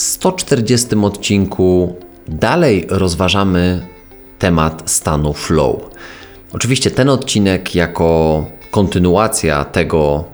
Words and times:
140 0.00 1.04
odcinku 1.04 1.96
dalej 2.28 2.86
rozważamy 2.88 3.86
temat 4.38 4.90
stanu 4.90 5.32
flow. 5.32 5.90
Oczywiście 6.52 6.90
ten 6.90 7.08
odcinek 7.08 7.74
jako 7.74 8.44
kontynuacja 8.70 9.64
tego, 9.64 10.24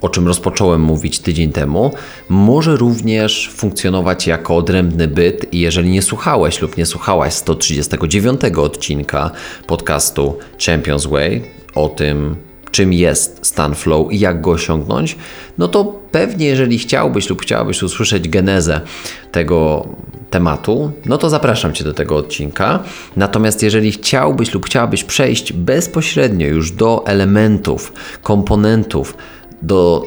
o 0.00 0.08
czym 0.08 0.26
rozpocząłem 0.26 0.80
mówić 0.80 1.18
tydzień 1.18 1.52
temu, 1.52 1.90
może 2.28 2.76
również 2.76 3.50
funkcjonować 3.54 4.26
jako 4.26 4.56
odrębny 4.56 5.08
byt 5.08 5.54
i 5.54 5.60
jeżeli 5.60 5.90
nie 5.90 6.02
słuchałeś 6.02 6.60
lub 6.60 6.76
nie 6.76 6.86
słuchałaś 6.86 7.34
139 7.34 8.40
odcinka 8.44 9.30
podcastu 9.66 10.38
Champions 10.66 11.06
Way 11.06 11.44
o 11.74 11.88
tym, 11.88 12.36
czym 12.72 12.92
jest 12.92 13.46
stan 13.46 13.74
flow 13.74 14.12
i 14.12 14.18
jak 14.18 14.40
go 14.40 14.50
osiągnąć, 14.50 15.16
no 15.58 15.68
to 15.68 15.84
pewnie 16.10 16.46
jeżeli 16.46 16.78
chciałbyś 16.78 17.30
lub 17.30 17.42
chciałabyś 17.42 17.82
usłyszeć 17.82 18.28
genezę 18.28 18.80
tego 19.32 19.86
tematu, 20.30 20.92
no 21.06 21.18
to 21.18 21.30
zapraszam 21.30 21.72
Cię 21.72 21.84
do 21.84 21.94
tego 21.94 22.16
odcinka. 22.16 22.82
Natomiast 23.16 23.62
jeżeli 23.62 23.92
chciałbyś 23.92 24.54
lub 24.54 24.66
chciałabyś 24.66 25.04
przejść 25.04 25.52
bezpośrednio 25.52 26.46
już 26.46 26.72
do 26.72 27.02
elementów, 27.06 27.92
komponentów, 28.22 29.16
do 29.62 30.04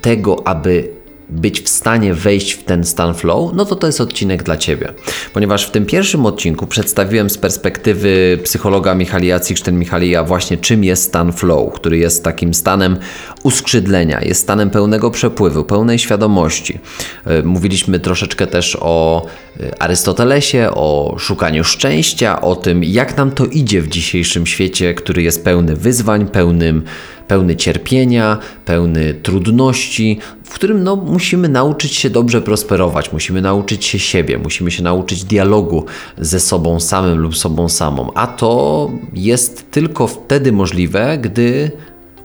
tego, 0.00 0.48
aby 0.48 0.95
być 1.28 1.60
w 1.60 1.68
stanie 1.68 2.14
wejść 2.14 2.52
w 2.52 2.64
ten 2.64 2.84
stan 2.84 3.14
flow, 3.14 3.52
no 3.54 3.64
to 3.64 3.76
to 3.76 3.86
jest 3.86 4.00
odcinek 4.00 4.42
dla 4.42 4.56
Ciebie. 4.56 4.92
Ponieważ 5.32 5.66
w 5.66 5.70
tym 5.70 5.86
pierwszym 5.86 6.26
odcinku 6.26 6.66
przedstawiłem 6.66 7.30
z 7.30 7.38
perspektywy 7.38 8.38
psychologa 8.42 8.94
Michalija 8.94 9.38
Cikszten-Michalija 9.38 10.26
właśnie 10.26 10.56
czym 10.56 10.84
jest 10.84 11.02
stan 11.02 11.32
flow, 11.32 11.72
który 11.72 11.98
jest 11.98 12.24
takim 12.24 12.54
stanem 12.54 12.96
uskrzydlenia, 13.42 14.20
jest 14.20 14.40
stanem 14.40 14.70
pełnego 14.70 15.10
przepływu, 15.10 15.64
pełnej 15.64 15.98
świadomości. 15.98 16.78
E, 17.24 17.42
mówiliśmy 17.42 18.00
troszeczkę 18.00 18.46
też 18.46 18.78
o 18.80 19.26
e, 19.60 19.82
Arystotelesie, 19.82 20.70
o 20.70 21.16
szukaniu 21.18 21.64
szczęścia, 21.64 22.40
o 22.40 22.56
tym 22.56 22.84
jak 22.84 23.16
nam 23.16 23.30
to 23.30 23.46
idzie 23.46 23.82
w 23.82 23.88
dzisiejszym 23.88 24.46
świecie, 24.46 24.94
który 24.94 25.22
jest 25.22 25.44
pełny 25.44 25.76
wyzwań, 25.76 26.26
pełnym 26.26 26.82
pełny 27.28 27.56
cierpienia, 27.56 28.38
pełny 28.64 29.14
trudności, 29.14 30.18
w 30.46 30.54
którym 30.54 30.84
no, 30.84 30.96
musimy 30.96 31.48
nauczyć 31.48 31.94
się 31.94 32.10
dobrze 32.10 32.42
prosperować, 32.42 33.12
musimy 33.12 33.42
nauczyć 33.42 33.84
się 33.84 33.98
siebie, 33.98 34.38
musimy 34.38 34.70
się 34.70 34.82
nauczyć 34.82 35.24
dialogu 35.24 35.84
ze 36.18 36.40
sobą 36.40 36.80
samym 36.80 37.18
lub 37.18 37.36
sobą 37.36 37.68
samą. 37.68 38.10
A 38.14 38.26
to 38.26 38.90
jest 39.14 39.70
tylko 39.70 40.06
wtedy 40.06 40.52
możliwe, 40.52 41.18
gdy 41.18 41.70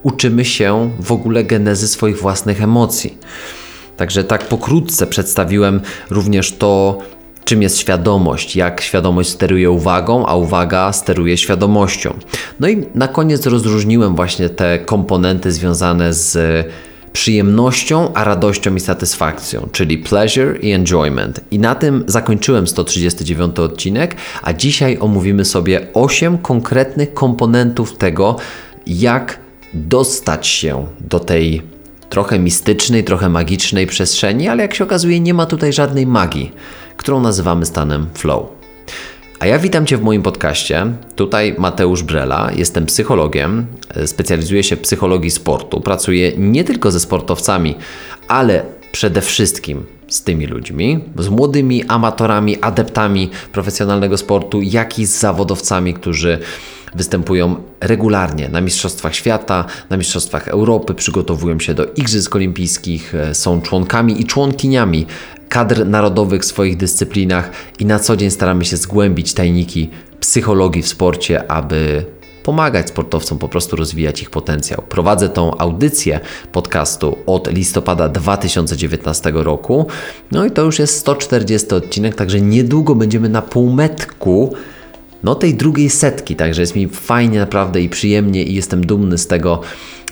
uczymy 0.04 0.46
się 0.46 0.92
w 1.00 1.12
ogóle 1.12 1.44
genezy 1.44 1.88
swoich 1.88 2.20
własnych 2.20 2.64
emocji. 2.64 3.18
Także 3.98 4.24
tak 4.24 4.48
pokrótce 4.48 5.08
przedstawiłem 5.08 5.82
również 6.10 6.52
to, 6.52 6.98
czym 7.46 7.62
jest 7.62 7.78
świadomość, 7.78 8.56
jak 8.56 8.82
świadomość 8.82 9.30
steruje 9.30 9.72
uwagą, 9.72 10.26
a 10.26 10.36
uwaga 10.36 10.94
steruje 10.94 11.38
świadomością. 11.38 12.14
No 12.60 12.70
i 12.70 12.86
na 12.96 13.08
koniec 13.08 13.46
rozróżniłem 13.46 14.16
właśnie 14.16 14.50
te 14.50 14.80
komponenty 14.80 15.52
związane 15.52 16.14
z 16.14 16.38
przyjemnością, 17.14 18.14
a 18.14 18.24
radością 18.24 18.76
i 18.76 18.80
satysfakcją, 18.80 19.70
czyli 19.72 19.98
pleasure 19.98 20.60
i 20.62 20.72
enjoyment. 20.72 21.42
I 21.52 21.60
na 21.60 21.76
tym 21.76 22.04
zakończyłem 22.08 22.68
139 22.68 23.60
odcinek, 23.60 24.16
a 24.42 24.54
dzisiaj 24.54 24.98
omówimy 25.00 25.46
sobie 25.46 25.88
8 25.94 26.38
konkretnych 26.38 27.14
komponentów 27.14 27.98
tego, 27.98 28.36
jak 28.88 29.40
dostać 29.74 30.48
się 30.48 30.86
do 31.00 31.20
tej 31.20 31.62
trochę 32.10 32.40
mistycznej, 32.40 33.04
trochę 33.04 33.30
magicznej 33.30 33.88
przestrzeni, 33.88 34.48
ale 34.48 34.62
jak 34.62 34.74
się 34.74 34.84
okazuje, 34.84 35.20
nie 35.20 35.34
ma 35.34 35.46
tutaj 35.46 35.74
żadnej 35.74 36.08
magii 36.08 36.52
którą 37.02 37.22
nazywamy 37.22 37.66
stanem 37.66 38.08
flow. 38.14 38.61
A 39.42 39.46
ja 39.46 39.60
witam 39.60 39.86
Cię 39.86 39.98
w 39.98 40.02
moim 40.02 40.22
podcaście. 40.22 40.86
Tutaj 41.16 41.56
Mateusz 41.58 42.04
Brela, 42.04 42.52
jestem 42.56 42.86
psychologiem, 42.86 43.66
specjalizuję 44.06 44.64
się 44.64 44.76
w 44.76 44.80
psychologii 44.80 45.32
sportu. 45.32 45.82
Pracuję 45.82 46.32
nie 46.38 46.64
tylko 46.64 46.92
ze 46.92 47.00
sportowcami, 47.00 47.76
ale 48.28 48.64
przede 48.92 49.22
wszystkim 49.22 49.86
z 50.08 50.24
tymi 50.24 50.46
ludźmi, 50.46 51.00
z 51.18 51.30
młodymi 51.30 51.84
amatorami, 51.84 52.62
adeptami 52.62 53.30
profesjonalnego 53.52 54.18
sportu, 54.18 54.62
jak 54.62 55.00
i 55.00 55.06
z 55.06 55.20
zawodowcami, 55.20 55.94
którzy 55.94 56.40
występują 56.96 57.56
regularnie 57.80 58.50
na 58.50 58.62
Mistrzostwach 58.62 59.16
Świata, 59.16 59.66
na 59.90 59.98
Mistrzostwach 59.98 60.48
Europy, 60.48 60.94
przygotowują 60.94 61.60
się 61.60 61.74
do 61.74 61.86
Igrzysk 61.86 62.36
Olimpijskich, 62.36 63.14
są 63.34 63.62
członkami 63.62 64.22
i 64.22 64.26
członkiniami 64.26 65.06
kadr 65.52 65.86
narodowych 65.86 66.42
w 66.42 66.46
swoich 66.46 66.78
dyscyplinach 66.78 67.52
i 67.80 67.86
na 67.86 68.00
co 68.00 68.18
dzień 68.18 68.32
staramy 68.32 68.66
się 68.66 68.78
zgłębić 68.78 69.34
tajniki 69.34 69.90
psychologii 70.20 70.82
w 70.82 70.88
sporcie, 70.88 71.52
aby 71.52 72.06
pomagać 72.44 72.88
sportowcom 72.88 73.38
po 73.38 73.50
prostu 73.50 73.76
rozwijać 73.76 74.22
ich 74.22 74.30
potencjał. 74.30 74.84
Prowadzę 74.90 75.30
tą 75.30 75.58
audycję 75.58 76.20
podcastu 76.52 77.18
od 77.26 77.54
listopada 77.54 78.10
2019 78.10 79.32
roku. 79.34 79.88
No 80.32 80.46
i 80.46 80.52
to 80.52 80.62
już 80.62 80.80
jest 80.80 80.98
140 80.98 81.76
odcinek, 81.76 82.16
także 82.16 82.42
niedługo 82.42 82.96
będziemy 82.96 83.30
na 83.30 83.42
półmetku 83.42 84.54
no 85.24 85.36
tej 85.36 85.56
drugiej 85.56 85.90
setki, 85.90 86.36
także 86.36 86.62
jest 86.62 86.76
mi 86.76 86.88
fajnie 86.88 87.40
naprawdę 87.40 87.82
i 87.82 87.90
przyjemnie 87.90 88.44
i 88.44 88.56
jestem 88.56 88.86
dumny 88.86 89.18
z 89.18 89.28
tego, 89.28 89.62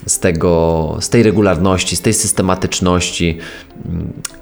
z, 0.06 0.20
tego, 0.20 0.98
z 1.00 1.10
tej 1.10 1.24
regularności, 1.24 1.96
z 1.96 2.02
tej 2.02 2.14
systematyczności. 2.14 3.38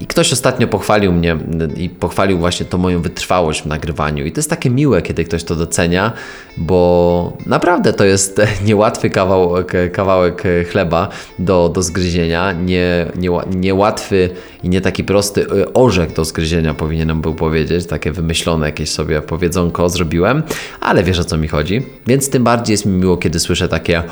I 0.00 0.06
ktoś 0.06 0.32
ostatnio 0.32 0.68
pochwalił 0.68 1.12
mnie 1.12 1.36
i 1.76 1.90
pochwalił 1.90 2.38
właśnie 2.38 2.66
tą 2.66 2.78
moją 2.78 3.02
wytrwałość 3.02 3.62
w 3.62 3.66
nagrywaniu. 3.66 4.26
I 4.26 4.32
to 4.32 4.38
jest 4.38 4.50
takie 4.50 4.70
miłe, 4.70 5.02
kiedy 5.02 5.24
ktoś 5.24 5.44
to 5.44 5.56
docenia, 5.56 6.12
bo 6.56 7.36
naprawdę 7.46 7.92
to 7.92 8.04
jest 8.04 8.40
niełatwy 8.66 9.10
kawałek, 9.10 9.72
kawałek 9.92 10.42
chleba 10.70 11.08
do, 11.38 11.68
do 11.68 11.82
zgryzienia, 11.82 12.52
nie, 12.52 13.06
nie, 13.16 13.30
niełatwy 13.56 14.30
i 14.62 14.68
nie 14.68 14.80
taki 14.80 15.04
prosty 15.04 15.40
y, 15.42 15.72
orzech 15.72 16.12
do 16.12 16.24
zgryzienia, 16.24 16.74
powinienem 16.74 17.20
był 17.20 17.34
powiedzieć. 17.34 17.86
Takie 17.86 18.12
wymyślone 18.12 18.66
jakieś 18.66 18.90
sobie 18.90 19.22
powiedzonko 19.22 19.88
zrobiłem, 19.88 20.42
ale 20.80 21.02
wiesz 21.02 21.18
o 21.18 21.24
co 21.24 21.36
mi 21.36 21.48
chodzi. 21.48 21.82
Więc 22.06 22.30
tym 22.30 22.44
bardziej 22.44 22.74
jest 22.74 22.86
mi 22.86 22.92
miło, 22.92 23.16
kiedy 23.16 23.40
słyszę 23.40 23.68
takie, 23.68 24.02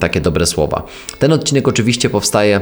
takie 0.00 0.20
dobre 0.20 0.46
słowa. 0.46 0.82
Ten 1.18 1.32
odcinek 1.32 1.68
oczywiście 1.68 2.10
powstaje 2.10 2.60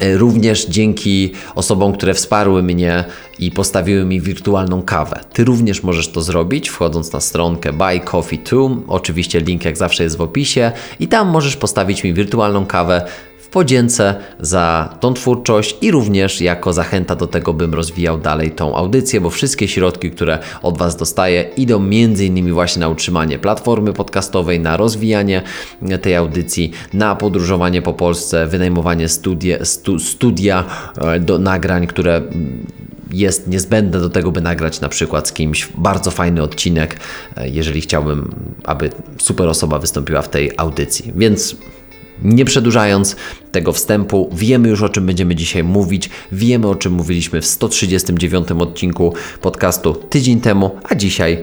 również 0.00 0.66
dzięki 0.66 1.32
osobom, 1.54 1.92
które 1.92 2.14
wsparły 2.14 2.62
mnie 2.62 3.04
i 3.38 3.50
postawiły 3.50 4.04
mi 4.04 4.20
wirtualną 4.20 4.82
kawę. 4.82 5.20
Ty 5.32 5.44
również 5.44 5.82
możesz 5.82 6.08
to 6.08 6.22
zrobić, 6.22 6.68
wchodząc 6.68 7.12
na 7.12 7.20
stronkę 7.20 7.72
Buy 7.72 8.00
Coffee 8.00 8.38
2. 8.38 8.58
Oczywiście 8.88 9.40
link 9.40 9.64
jak 9.64 9.76
zawsze 9.76 10.02
jest 10.02 10.16
w 10.16 10.20
opisie 10.20 10.72
i 11.00 11.08
tam 11.08 11.28
możesz 11.28 11.56
postawić 11.56 12.04
mi 12.04 12.14
wirtualną 12.14 12.66
kawę 12.66 13.06
podzięce 13.50 14.14
za 14.40 14.94
tą 15.00 15.14
twórczość 15.14 15.76
i 15.80 15.90
również 15.90 16.40
jako 16.40 16.72
zachęta 16.72 17.16
do 17.16 17.26
tego, 17.26 17.54
bym 17.54 17.74
rozwijał 17.74 18.18
dalej 18.18 18.50
tą 18.50 18.76
audycję, 18.76 19.20
bo 19.20 19.30
wszystkie 19.30 19.68
środki, 19.68 20.10
które 20.10 20.38
od 20.62 20.78
Was 20.78 20.96
dostaję, 20.96 21.42
idą 21.56 21.90
innymi 21.90 22.52
właśnie 22.52 22.80
na 22.80 22.88
utrzymanie 22.88 23.38
platformy 23.38 23.92
podcastowej, 23.92 24.60
na 24.60 24.76
rozwijanie 24.76 25.42
tej 26.02 26.16
audycji, 26.16 26.72
na 26.92 27.16
podróżowanie 27.16 27.82
po 27.82 27.92
Polsce, 27.92 28.46
wynajmowanie 28.46 29.08
studie, 29.08 29.64
stu, 29.64 29.98
studia 29.98 30.64
e, 30.98 31.20
do 31.20 31.38
nagrań, 31.38 31.86
które 31.86 32.16
mm, 32.16 32.66
jest 33.12 33.48
niezbędne 33.48 34.00
do 34.00 34.10
tego, 34.10 34.32
by 34.32 34.40
nagrać 34.40 34.80
na 34.80 34.88
przykład 34.88 35.28
z 35.28 35.32
kimś 35.32 35.68
bardzo 35.78 36.10
fajny 36.10 36.42
odcinek, 36.42 37.00
e, 37.36 37.48
jeżeli 37.48 37.80
chciałbym, 37.80 38.34
aby 38.64 38.90
super 39.18 39.48
osoba 39.48 39.78
wystąpiła 39.78 40.22
w 40.22 40.28
tej 40.28 40.52
audycji. 40.56 41.12
Więc 41.16 41.56
nie 42.22 42.44
przedłużając 42.44 43.16
tego 43.52 43.72
wstępu, 43.72 44.30
wiemy 44.32 44.68
już 44.68 44.82
o 44.82 44.88
czym 44.88 45.06
będziemy 45.06 45.34
dzisiaj 45.34 45.64
mówić. 45.64 46.10
Wiemy 46.32 46.68
o 46.68 46.74
czym 46.74 46.92
mówiliśmy 46.92 47.40
w 47.40 47.46
139 47.46 48.52
odcinku 48.52 49.14
podcastu 49.40 49.94
tydzień 49.94 50.40
temu, 50.40 50.70
a 50.84 50.94
dzisiaj 50.94 51.42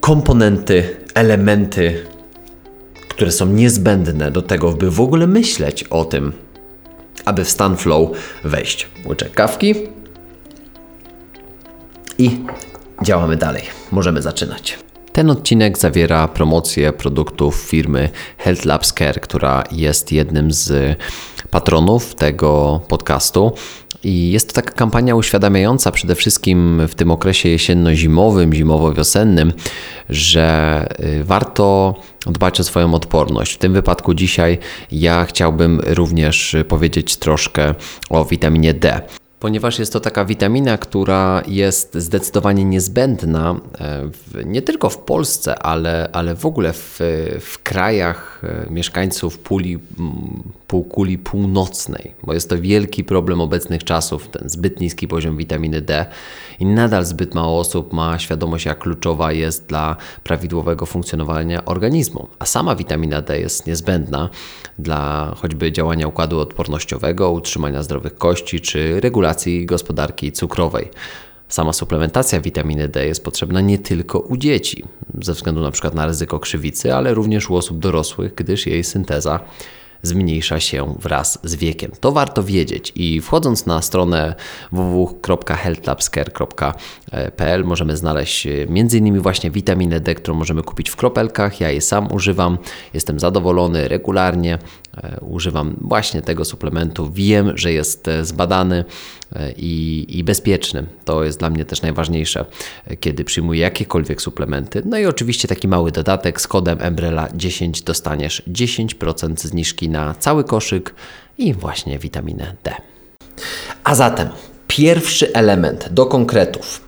komponenty, 0.00 0.96
elementy, 1.14 2.06
które 3.08 3.32
są 3.32 3.46
niezbędne 3.46 4.30
do 4.30 4.42
tego, 4.42 4.72
by 4.72 4.90
w 4.90 5.00
ogóle 5.00 5.26
myśleć 5.26 5.84
o 5.84 6.04
tym, 6.04 6.32
aby 7.24 7.44
w 7.44 7.50
stan 7.50 7.76
flow 7.76 8.10
wejść. 8.44 8.88
Łyczek 9.06 9.34
kawki 9.34 9.74
i 12.18 12.30
działamy 13.02 13.36
dalej. 13.36 13.62
Możemy 13.92 14.22
zaczynać. 14.22 14.78
Ten 15.14 15.30
odcinek 15.30 15.78
zawiera 15.78 16.28
promocję 16.28 16.92
produktów 16.92 17.56
firmy 17.56 18.08
Health 18.38 18.64
Labs 18.64 18.92
Care, 18.92 19.20
która 19.20 19.64
jest 19.72 20.12
jednym 20.12 20.52
z 20.52 20.98
patronów 21.50 22.14
tego 22.14 22.80
podcastu. 22.88 23.52
I 24.04 24.30
jest 24.30 24.48
to 24.48 24.54
taka 24.54 24.72
kampania 24.72 25.14
uświadamiająca 25.14 25.90
przede 25.90 26.14
wszystkim 26.14 26.80
w 26.88 26.94
tym 26.94 27.10
okresie 27.10 27.48
jesienno-zimowym, 27.48 28.52
zimowo-wiosennym, 28.52 29.52
że 30.10 30.86
y, 31.20 31.24
warto 31.24 31.94
dbać 32.26 32.60
o 32.60 32.64
swoją 32.64 32.94
odporność. 32.94 33.52
W 33.52 33.58
tym 33.58 33.72
wypadku 33.72 34.14
dzisiaj 34.14 34.58
ja 34.92 35.24
chciałbym 35.24 35.80
również 35.86 36.56
powiedzieć 36.68 37.16
troszkę 37.16 37.74
o 38.10 38.24
witaminie 38.24 38.74
D 38.74 39.00
ponieważ 39.44 39.78
jest 39.78 39.92
to 39.92 40.00
taka 40.00 40.24
witamina, 40.24 40.78
która 40.78 41.42
jest 41.46 41.94
zdecydowanie 41.94 42.64
niezbędna 42.64 43.60
e, 43.78 44.02
w, 44.06 44.44
nie 44.44 44.62
tylko 44.62 44.90
w 44.90 44.98
Polsce, 44.98 45.58
ale, 45.58 46.08
ale 46.12 46.34
w 46.34 46.46
ogóle 46.46 46.72
w, 46.72 47.00
w 47.40 47.62
krajach 47.62 48.42
e, 48.44 48.70
mieszkańców 48.70 49.38
puli, 49.38 49.78
półkuli 50.74 51.18
północnej, 51.18 52.14
bo 52.22 52.34
jest 52.34 52.50
to 52.50 52.58
wielki 52.58 53.04
problem 53.04 53.40
obecnych 53.40 53.84
czasów, 53.84 54.28
ten 54.28 54.48
zbyt 54.48 54.80
niski 54.80 55.08
poziom 55.08 55.36
witaminy 55.36 55.80
D 55.80 56.06
i 56.60 56.66
nadal 56.66 57.04
zbyt 57.04 57.34
mało 57.34 57.60
osób 57.60 57.92
ma 57.92 58.18
świadomość, 58.18 58.66
jak 58.66 58.78
kluczowa 58.78 59.32
jest 59.32 59.66
dla 59.66 59.96
prawidłowego 60.24 60.86
funkcjonowania 60.86 61.64
organizmu. 61.64 62.28
A 62.38 62.46
sama 62.46 62.76
witamina 62.76 63.22
D 63.22 63.40
jest 63.40 63.66
niezbędna 63.66 64.30
dla 64.78 65.32
choćby 65.36 65.72
działania 65.72 66.08
układu 66.08 66.40
odpornościowego, 66.40 67.30
utrzymania 67.30 67.82
zdrowych 67.82 68.14
kości 68.14 68.60
czy 68.60 69.00
regulacji 69.00 69.66
gospodarki 69.66 70.32
cukrowej. 70.32 70.90
Sama 71.48 71.72
suplementacja 71.72 72.40
witaminy 72.40 72.88
D 72.88 73.06
jest 73.06 73.24
potrzebna 73.24 73.60
nie 73.60 73.78
tylko 73.78 74.18
u 74.18 74.36
dzieci, 74.36 74.84
ze 75.22 75.32
względu 75.32 75.60
na 75.60 75.70
przykład 75.70 75.94
na 75.94 76.06
ryzyko 76.06 76.38
krzywicy, 76.38 76.94
ale 76.94 77.14
również 77.14 77.50
u 77.50 77.56
osób 77.56 77.78
dorosłych, 77.78 78.34
gdyż 78.34 78.66
jej 78.66 78.84
synteza 78.84 79.40
zmniejsza 80.06 80.60
się 80.60 80.94
wraz 80.98 81.38
z 81.44 81.54
wiekiem. 81.54 81.92
To 82.00 82.12
warto 82.12 82.42
wiedzieć 82.42 82.92
i 82.94 83.20
wchodząc 83.20 83.66
na 83.66 83.82
stronę 83.82 84.34
www.healthlabscare.pl 84.72 87.64
możemy 87.64 87.96
znaleźć 87.96 88.46
e, 88.46 88.50
m.in. 88.68 89.20
właśnie 89.20 89.50
witaminę 89.50 90.00
D, 90.00 90.14
którą 90.14 90.36
możemy 90.36 90.62
kupić 90.62 90.90
w 90.90 90.96
kropelkach. 90.96 91.60
Ja 91.60 91.70
je 91.70 91.80
sam 91.80 92.12
używam, 92.12 92.58
jestem 92.94 93.20
zadowolony 93.20 93.88
regularnie. 93.88 94.58
E, 94.96 95.20
używam 95.20 95.76
właśnie 95.80 96.22
tego 96.22 96.44
suplementu. 96.44 97.12
Wiem, 97.12 97.58
że 97.58 97.72
jest 97.72 98.08
e, 98.08 98.24
zbadany 98.24 98.84
i, 99.56 100.06
i 100.08 100.24
bezpieczny. 100.24 100.86
To 101.04 101.24
jest 101.24 101.38
dla 101.38 101.50
mnie 101.50 101.64
też 101.64 101.82
najważniejsze, 101.82 102.44
kiedy 103.00 103.24
przyjmuję 103.24 103.60
jakiekolwiek 103.60 104.22
suplementy. 104.22 104.82
No 104.84 104.98
i 104.98 105.06
oczywiście 105.06 105.48
taki 105.48 105.68
mały 105.68 105.92
dodatek 105.92 106.40
z 106.40 106.46
kodem 106.46 106.78
Embrela 106.80 107.28
10 107.34 107.82
dostaniesz 107.82 108.42
10% 108.48 109.36
zniżki 109.36 109.88
na 109.88 110.14
cały 110.14 110.44
koszyk 110.44 110.94
i 111.38 111.54
właśnie 111.54 111.98
witaminę 111.98 112.56
D. 112.64 112.74
A 113.84 113.94
zatem 113.94 114.28
pierwszy 114.68 115.32
element 115.32 115.88
do 115.90 116.06
konkretów. 116.06 116.80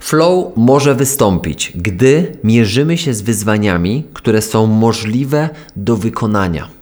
Flow 0.00 0.56
może 0.56 0.94
wystąpić, 0.94 1.72
gdy 1.74 2.36
mierzymy 2.44 2.98
się 2.98 3.14
z 3.14 3.22
wyzwaniami, 3.22 4.04
które 4.12 4.42
są 4.42 4.66
możliwe 4.66 5.48
do 5.76 5.96
wykonania. 5.96 6.79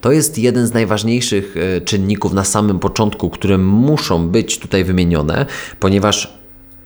To 0.00 0.12
jest 0.12 0.38
jeden 0.38 0.66
z 0.66 0.74
najważniejszych 0.74 1.56
e, 1.56 1.80
czynników 1.80 2.32
na 2.32 2.44
samym 2.44 2.78
początku, 2.78 3.30
które 3.30 3.58
muszą 3.58 4.28
być 4.28 4.58
tutaj 4.58 4.84
wymienione, 4.84 5.46
ponieważ 5.80 6.38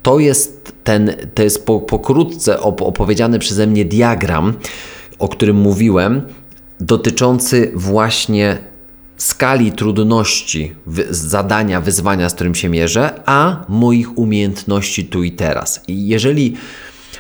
to 0.03 0.19
jest 0.19 0.73
ten, 0.85 1.17
to 1.35 1.43
jest 1.43 1.67
pokrótce 1.67 2.61
opowiedziany 2.61 3.39
przeze 3.39 3.67
mnie 3.67 3.85
diagram, 3.85 4.55
o 5.19 5.29
którym 5.29 5.57
mówiłem, 5.57 6.23
dotyczący 6.81 7.73
właśnie 7.75 8.59
skali 9.17 9.73
trudności 9.73 10.75
zadania, 11.11 11.81
wyzwania, 11.81 12.29
z 12.29 12.35
którym 12.35 12.55
się 12.55 12.69
mierzę, 12.69 13.21
a 13.27 13.65
moich 13.69 14.19
umiejętności 14.19 15.05
tu 15.05 15.23
i 15.23 15.33
teraz. 15.33 15.81
I 15.89 16.09
jeżeli 16.09 16.57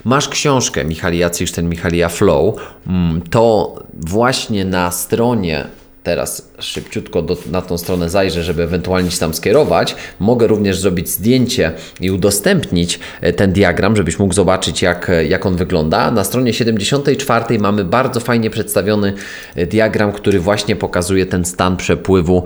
masz 0.04 0.28
książkę 0.28 0.84
Michalia 0.84 1.30
Ciszten, 1.30 1.68
Michalia 1.68 2.08
Flow, 2.08 2.56
mm, 2.86 3.22
to 3.22 3.74
właśnie 3.92 4.64
na 4.64 4.90
stronie 4.90 5.66
teraz 6.02 6.49
szybciutko 6.60 7.22
do, 7.22 7.36
na 7.50 7.62
tą 7.62 7.78
stronę 7.78 8.10
zajrzę, 8.10 8.42
żeby 8.42 8.62
ewentualnie 8.62 9.10
się 9.10 9.18
tam 9.18 9.34
skierować. 9.34 9.96
Mogę 10.20 10.46
również 10.46 10.78
zrobić 10.78 11.08
zdjęcie 11.08 11.72
i 12.00 12.10
udostępnić 12.10 12.98
e, 13.20 13.32
ten 13.32 13.52
diagram, 13.52 13.96
żebyś 13.96 14.18
mógł 14.18 14.34
zobaczyć, 14.34 14.82
jak, 14.82 15.10
e, 15.10 15.24
jak 15.24 15.46
on 15.46 15.56
wygląda. 15.56 16.10
Na 16.10 16.24
stronie 16.24 16.52
74 16.52 17.58
mamy 17.58 17.84
bardzo 17.84 18.20
fajnie 18.20 18.50
przedstawiony 18.50 19.12
e, 19.54 19.66
diagram, 19.66 20.12
który 20.12 20.40
właśnie 20.40 20.76
pokazuje 20.76 21.26
ten 21.26 21.44
stan 21.44 21.76
przepływu, 21.76 22.44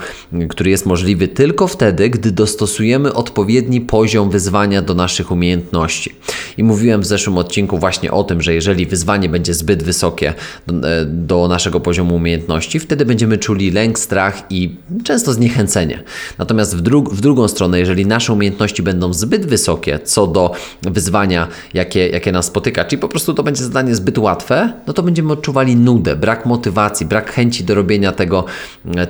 który 0.49 0.71
jest 0.71 0.87
możliwy 0.87 1.29
tylko 1.29 1.67
wtedy, 1.67 2.11
gdy 2.11 2.31
dostosujemy 2.31 3.13
odpowiedni 3.13 3.81
poziom 3.81 4.31
wyzwania 4.31 4.83
do 4.83 4.95
naszych 4.95 5.31
umiejętności. 5.31 6.15
I 6.57 6.65
mówiłem 6.65 7.01
w 7.01 7.07
zeszłym 7.07 7.39
odcinku 7.39 7.79
właśnie 7.79 8.13
o 8.13 8.25
tym, 8.25 8.43
że 8.43 8.55
jeżeli 8.55 8.87
wyzwanie 8.87 9.29
będzie 9.29 9.55
zbyt 9.55 9.83
wysokie 9.83 10.35
do, 10.67 10.75
do 11.07 11.49
naszego 11.49 11.81
poziomu 11.81 12.15
umiejętności, 12.15 12.81
wtedy 12.81 13.07
będziemy 13.07 13.39
czuli 13.39 13.71
lęk, 13.71 13.99
strach 14.05 14.43
i 14.51 14.77
często 15.05 15.33
zniechęcenie. 15.33 16.03
Natomiast 16.39 16.77
w, 16.77 16.81
dru 16.81 17.03
w 17.03 17.21
drugą 17.21 17.49
stronę, 17.49 17.79
jeżeli 17.79 18.07
nasze 18.07 18.33
umiejętności 18.33 18.83
będą 18.83 19.13
zbyt 19.13 19.47
wysokie 19.47 19.99
co 20.05 20.27
do 20.27 20.53
wyzwania, 20.83 21.49
jakie, 21.75 22.09
jakie 22.09 22.33
nas 22.33 22.47
spotyka, 22.47 22.85
czyli 22.85 23.01
po 23.01 23.09
prostu 23.09 23.35
to 23.35 23.43
będzie 23.43 23.65
zadanie 23.65 23.95
zbyt 23.95 24.19
łatwe, 24.19 24.73
no 24.87 24.93
to 24.93 25.03
będziemy 25.03 25.33
odczuwali 25.33 25.77
nudę, 25.77 26.17
brak 26.17 26.47
motywacji, 26.47 27.07
brak 27.07 27.33
chęci 27.33 27.65
do 27.65 27.75
robienia 27.75 28.13
tego, 28.13 28.45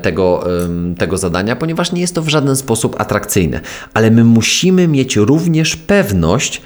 tego, 0.03 0.45
tego 0.99 1.19
zadania, 1.19 1.57
ponieważ 1.57 1.93
nie 1.93 2.01
jest 2.01 2.15
to 2.15 2.23
w 2.23 2.29
żaden 2.29 2.57
sposób 2.57 3.01
atrakcyjne. 3.01 3.61
Ale 3.95 4.11
my 4.11 4.25
musimy 4.25 4.89
mieć 4.89 5.17
również 5.17 5.77
pewność, 5.77 6.63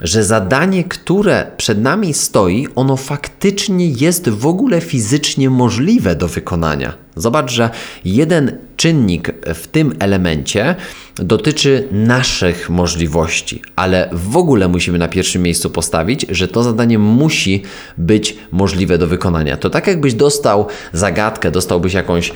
że 0.00 0.24
zadanie, 0.24 0.84
które 0.84 1.50
przed 1.56 1.80
nami 1.80 2.14
stoi, 2.14 2.68
ono 2.74 2.96
faktycznie 2.96 3.88
jest 3.88 4.28
w 4.28 4.46
ogóle 4.46 4.80
fizycznie 4.80 5.50
możliwe 5.50 6.16
do 6.16 6.28
wykonania. 6.28 7.03
Zobacz, 7.16 7.52
że 7.52 7.70
jeden 8.04 8.58
czynnik 8.76 9.32
w 9.54 9.66
tym 9.66 9.94
elemencie 9.98 10.74
dotyczy 11.16 11.88
naszych 11.92 12.70
możliwości, 12.70 13.62
ale 13.76 14.08
w 14.12 14.36
ogóle 14.36 14.68
musimy 14.68 14.98
na 14.98 15.08
pierwszym 15.08 15.42
miejscu 15.42 15.70
postawić, 15.70 16.26
że 16.28 16.48
to 16.48 16.62
zadanie 16.62 16.98
musi 16.98 17.62
być 17.98 18.36
możliwe 18.52 18.98
do 18.98 19.06
wykonania. 19.06 19.56
To 19.56 19.70
tak 19.70 19.86
jakbyś 19.86 20.14
dostał 20.14 20.66
zagadkę, 20.92 21.50
dostałbyś 21.50 21.92
jakąś, 21.92 22.32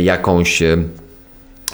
jakąś 0.00 0.62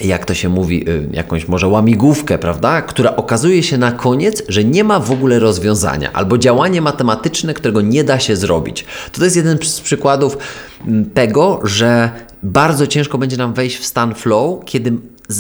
jak 0.01 0.25
to 0.25 0.35
się 0.35 0.49
mówi, 0.49 0.91
y, 0.91 1.09
jakąś 1.13 1.49
może 1.49 1.69
łamigłówkę, 1.69 2.39
prawda, 2.39 2.83
która 2.83 3.17
okazuje 3.17 3.63
się 3.63 3.79
na 3.79 3.93
koniec, 3.93 4.43
że 4.49 4.65
nie 4.65 4.85
ma 4.85 5.01
w 5.01 5.11
ogóle 5.11 5.39
rozwiązania, 5.39 6.13
albo 6.13 6.39
działanie 6.39 6.83
matematyczne, 6.83 7.55
którego 7.55 7.81
nie 7.81 8.05
da 8.05 8.19
się 8.19 8.37
zrobić. 8.37 8.85
To, 9.13 9.25
jest 9.25 9.37
jeden 9.37 9.59
z 9.63 9.81
przykładów 9.81 10.39
mm, 10.87 11.11
tego, 11.11 11.61
że 11.65 12.11
bardzo 12.43 12.87
ciężko 12.87 13.19
będzie 13.19 13.37
nam 13.37 13.55
wejść 13.55 13.79
w 13.79 13.87
stan 13.87 14.15
flow, 14.15 14.65
kiedy 14.65 14.93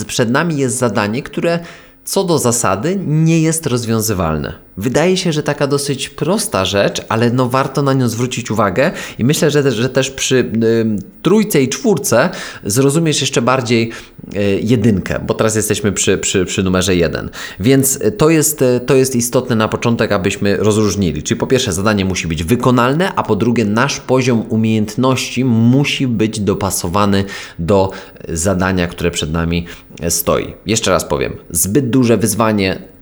przed 0.06 0.30
nami 0.30 0.56
jest 0.56 0.78
zadanie, 0.78 1.22
które 1.22 1.58
co 2.04 2.24
do 2.24 2.38
zasady 2.38 2.98
nie 3.06 3.40
jest 3.40 3.66
rozwiązywalne. 3.66 4.65
Wydaje 4.78 5.16
się, 5.16 5.33
że 5.33 5.42
taka 5.42 5.66
dosyć 5.66 6.09
prosta 6.09 6.64
rzecz, 6.64 7.02
ale 7.09 7.30
no 7.30 7.49
warto 7.49 7.83
na 7.83 7.92
nią 7.92 8.09
zwrócić 8.09 8.50
uwagę 8.50 8.90
i 9.18 9.25
myślę, 9.25 9.50
że, 9.50 9.73
że 9.73 9.88
też 9.88 10.11
przy 10.11 10.37
y, 10.37 10.87
trójce 11.23 11.62
i 11.62 11.68
czwórce 11.68 12.30
zrozumiesz 12.64 13.21
jeszcze 13.21 13.42
bardziej 13.42 13.90
y, 14.35 14.61
jedynkę, 14.62 15.21
bo 15.26 15.35
teraz 15.35 15.56
jesteśmy 15.56 15.92
przy, 15.92 16.18
przy, 16.18 16.45
przy 16.45 16.62
numerze 16.62 16.97
jeden. 16.97 17.30
Więc 17.61 17.99
to 18.18 18.30
jest, 18.30 18.64
to 18.87 18.95
jest 18.95 19.16
istotne 19.16 19.56
na 19.56 19.68
początek, 19.68 20.12
abyśmy 20.12 20.56
rozróżnili. 20.56 21.23
Czyli 21.23 21.40
po 21.40 21.47
pierwsze 21.47 21.73
zadanie 21.73 22.04
musi 22.04 22.28
być 22.28 22.45
wykonalne, 22.45 23.14
a 23.14 23.23
po 23.23 23.37
drugie 23.37 23.64
nasz 23.64 24.00
poziom 24.00 24.45
umiejętności 24.49 25.45
musi 25.45 26.06
być 26.06 26.40
dopasowany 26.40 27.25
do 27.59 27.90
zadania, 28.28 28.87
które 28.87 29.11
przed 29.11 29.33
nami 29.33 29.66
stoi. 30.09 30.54
Jeszcze 30.66 30.90
raz 30.90 31.04
powiem, 31.04 31.37
zbyt 31.50 31.90
duże 31.90 32.16
wyzwanie 32.16 32.95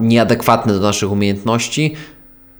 nieadekwatne 0.00 0.72
do 0.72 0.80
naszych 0.80 1.12
umiejętności, 1.12 1.94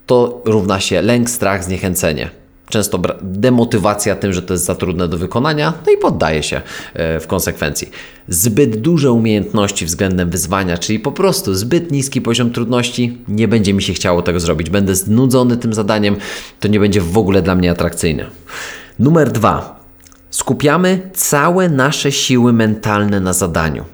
to 0.06 0.42
równa 0.44 0.80
się 0.80 1.02
lęk, 1.02 1.30
strach, 1.30 1.64
zniechęcenie. 1.64 2.30
Często 2.68 3.00
demotywacja 3.22 4.16
tym, 4.16 4.32
że 4.32 4.42
to 4.42 4.54
jest 4.54 4.64
za 4.64 4.74
trudne 4.74 5.08
do 5.08 5.18
wykonania, 5.18 5.72
no 5.86 5.92
i 5.92 5.96
poddaje 5.96 6.42
się 6.42 6.60
e, 6.94 7.20
w 7.20 7.26
konsekwencji. 7.26 7.90
Zbyt 8.28 8.76
duże 8.76 9.12
umiejętności 9.12 9.86
względem 9.86 10.30
wyzwania, 10.30 10.78
czyli 10.78 10.98
po 10.98 11.12
prostu 11.12 11.54
zbyt 11.54 11.92
niski 11.92 12.20
poziom 12.20 12.50
trudności, 12.50 13.18
nie 13.28 13.48
będzie 13.48 13.74
mi 13.74 13.82
się 13.82 13.92
chciało 13.92 14.22
tego 14.22 14.40
zrobić. 14.40 14.70
Będę 14.70 14.94
znudzony 14.94 15.56
tym 15.56 15.74
zadaniem, 15.74 16.16
to 16.60 16.68
nie 16.68 16.80
będzie 16.80 17.00
w 17.00 17.18
ogóle 17.18 17.42
dla 17.42 17.54
mnie 17.54 17.70
atrakcyjne. 17.70 18.26
Numer 18.98 19.32
dwa. 19.32 19.80
Skupiamy 20.30 21.10
całe 21.14 21.68
nasze 21.68 22.12
siły 22.12 22.52
mentalne 22.52 23.20
na 23.20 23.32
zadaniu. 23.32 23.84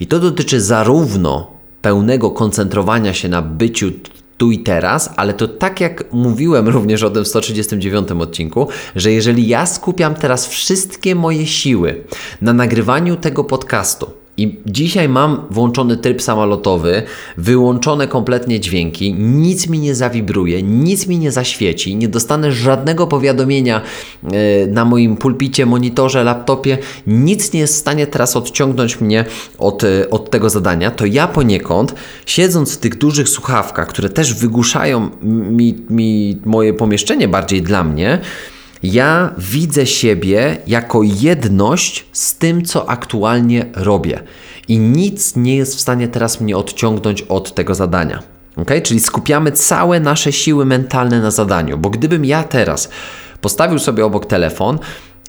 I 0.00 0.06
to 0.06 0.20
dotyczy 0.20 0.60
zarówno 0.60 1.53
pełnego 1.84 2.30
koncentrowania 2.30 3.14
się 3.14 3.28
na 3.28 3.42
byciu 3.42 3.90
tu 4.36 4.50
i 4.50 4.58
teraz, 4.58 5.10
ale 5.16 5.34
to 5.34 5.48
tak 5.48 5.80
jak 5.80 6.12
mówiłem 6.12 6.68
również 6.68 7.02
o 7.02 7.10
tym 7.10 7.24
w 7.24 7.28
139 7.28 8.10
odcinku, 8.10 8.68
że 8.96 9.12
jeżeli 9.12 9.48
ja 9.48 9.66
skupiam 9.66 10.14
teraz 10.14 10.46
wszystkie 10.46 11.14
moje 11.14 11.46
siły 11.46 12.04
na 12.42 12.52
nagrywaniu 12.52 13.16
tego 13.16 13.44
podcastu, 13.44 14.23
I 14.36 14.60
dzisiaj 14.66 15.08
mam 15.08 15.40
włączony 15.50 15.96
tryb 15.96 16.22
samolotowy, 16.22 17.02
wyłączone 17.36 18.08
kompletnie 18.08 18.60
dźwięki, 18.60 19.14
nic 19.14 19.68
mi 19.68 19.78
nie 19.78 19.94
zawibruje, 19.94 20.62
nic 20.62 21.06
mi 21.06 21.18
nie 21.18 21.32
zaświeci, 21.32 21.96
nie 21.96 22.08
dostanę 22.08 22.52
żadnego 22.52 23.06
powiadomienia 23.06 23.80
e, 24.22 24.66
na 24.66 24.84
moim 24.84 25.16
pulpicie, 25.16 25.66
monitorze, 25.66 26.24
laptopie, 26.24 26.78
nic 27.06 27.52
nie 27.52 27.60
jest 27.60 27.74
w 27.74 27.78
stanie 27.78 28.06
teraz 28.06 28.36
odciągnąć 28.36 29.00
mnie 29.00 29.24
od, 29.58 29.84
e, 29.84 30.10
od 30.10 30.30
tego 30.30 30.50
zadania, 30.50 30.90
to 30.90 31.06
ja 31.06 31.28
poniekąd, 31.28 31.94
siedząc 32.26 32.74
w 32.74 32.78
tych 32.78 32.98
dużych 32.98 33.28
słuchawkach, 33.28 33.88
które 33.88 34.08
też 34.08 34.34
wygłuszają 34.34 35.10
mi, 35.22 35.74
mi 35.90 36.38
moje 36.44 36.74
pomieszczenie 36.74 37.28
bardziej 37.28 37.62
dla 37.62 37.84
mnie, 37.84 38.20
ja 38.84 39.34
widzę 39.38 39.86
siebie 39.86 40.56
jako 40.66 41.02
jedność 41.02 42.06
z 42.12 42.38
tym, 42.38 42.64
co 42.64 42.88
aktualnie 42.88 43.66
robię. 43.74 44.20
I 44.68 44.78
nic 44.78 45.36
nie 45.36 45.56
jest 45.56 45.76
w 45.76 45.80
stanie 45.80 46.08
teraz 46.08 46.40
mnie 46.40 46.56
odciągnąć 46.56 47.22
od 47.22 47.54
tego 47.54 47.74
zadania. 47.74 48.22
Okay? 48.56 48.82
Czyli 48.82 49.00
skupiamy 49.00 49.52
całe 49.52 50.00
nasze 50.00 50.32
siły 50.32 50.64
mentalne 50.64 51.20
na 51.20 51.30
zadaniu, 51.30 51.78
bo 51.78 51.90
gdybym 51.90 52.24
ja 52.24 52.44
teraz 52.44 52.88
postawił 53.40 53.78
sobie 53.78 54.04
obok 54.04 54.26
telefon, 54.26 54.78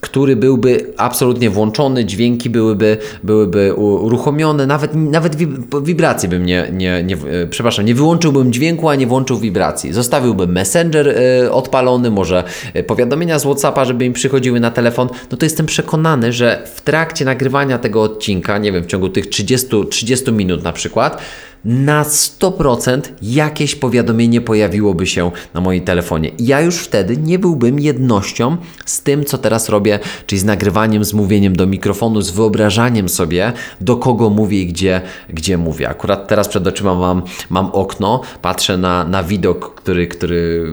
który 0.06 0.36
byłby 0.36 0.94
absolutnie 0.98 1.50
włączony, 1.50 2.06
dźwięki 2.06 2.50
byłyby, 2.50 2.98
byłyby 3.24 3.74
uruchomione, 3.74 4.68
nawet, 4.68 4.96
nawet 4.96 5.36
wibracje 5.84 6.30
bym 6.30 6.46
nie, 6.46 6.68
nie, 6.74 7.04
nie, 7.04 7.16
e, 7.16 7.48
przepraszam, 7.50 7.86
nie 7.86 7.96
wyłączyłbym 7.96 8.54
dźwięku, 8.54 8.90
a 8.90 8.96
nie 8.96 9.08
włączył 9.08 9.38
wibracji. 9.38 9.94
Zostawiłbym 9.94 10.52
Messenger 10.52 11.08
y, 11.08 11.52
odpalony, 11.52 12.12
może 12.12 12.44
powiadomienia 12.88 13.40
z 13.40 13.44
Whatsappa, 13.44 13.86
żeby 13.86 14.06
im 14.06 14.14
przychodziły 14.14 14.60
na 14.60 14.72
telefon, 14.72 15.10
no 15.32 15.38
to 15.38 15.46
jestem 15.46 15.66
przekonany, 15.66 16.34
że 16.34 16.68
w 16.76 16.82
trakcie 16.82 17.26
nagrywania 17.26 17.78
tego 17.78 18.02
odcinka, 18.02 18.58
nie 18.58 18.72
wiem, 18.72 18.84
w 18.84 18.88
ciągu 18.88 19.10
tych 19.10 19.30
30, 19.30 19.68
30 19.90 20.32
minut 20.32 20.64
na 20.64 20.74
przykład, 20.74 21.22
na 21.66 22.04
100% 22.04 23.02
jakieś 23.22 23.76
powiadomienie 23.76 24.42
pojawiłoby 24.42 25.08
się 25.08 25.32
na 25.54 25.62
moim 25.62 25.84
telefonie. 25.84 26.32
Ja 26.40 26.62
już 26.62 26.76
wtedy 26.76 27.18
nie 27.18 27.40
byłbym 27.40 27.80
jednością 27.80 28.58
z 28.86 29.02
tym, 29.02 29.26
co 29.26 29.38
teraz 29.38 29.70
robię, 29.70 30.00
czyli 30.26 30.40
z 30.40 30.46
nagrywaniem, 30.46 31.06
z 31.06 31.14
mówieniem 31.14 31.56
do 31.56 31.68
mikrofonu, 31.68 32.22
z 32.22 32.32
wyobrażaniem 32.32 33.10
sobie, 33.10 33.54
do 33.82 33.98
kogo 33.98 34.30
mówię 34.30 34.62
i 34.62 34.66
gdzie, 34.68 35.02
gdzie 35.30 35.58
mówię. 35.58 35.90
Akurat 35.90 36.28
teraz 36.28 36.48
przed 36.48 36.68
oczyma 36.68 36.96
mam, 36.96 37.22
mam 37.50 37.72
okno, 37.72 38.22
patrzę 38.42 38.78
na, 38.78 39.04
na 39.04 39.24
widok, 39.24 39.76
który, 39.76 40.08
który 40.08 40.66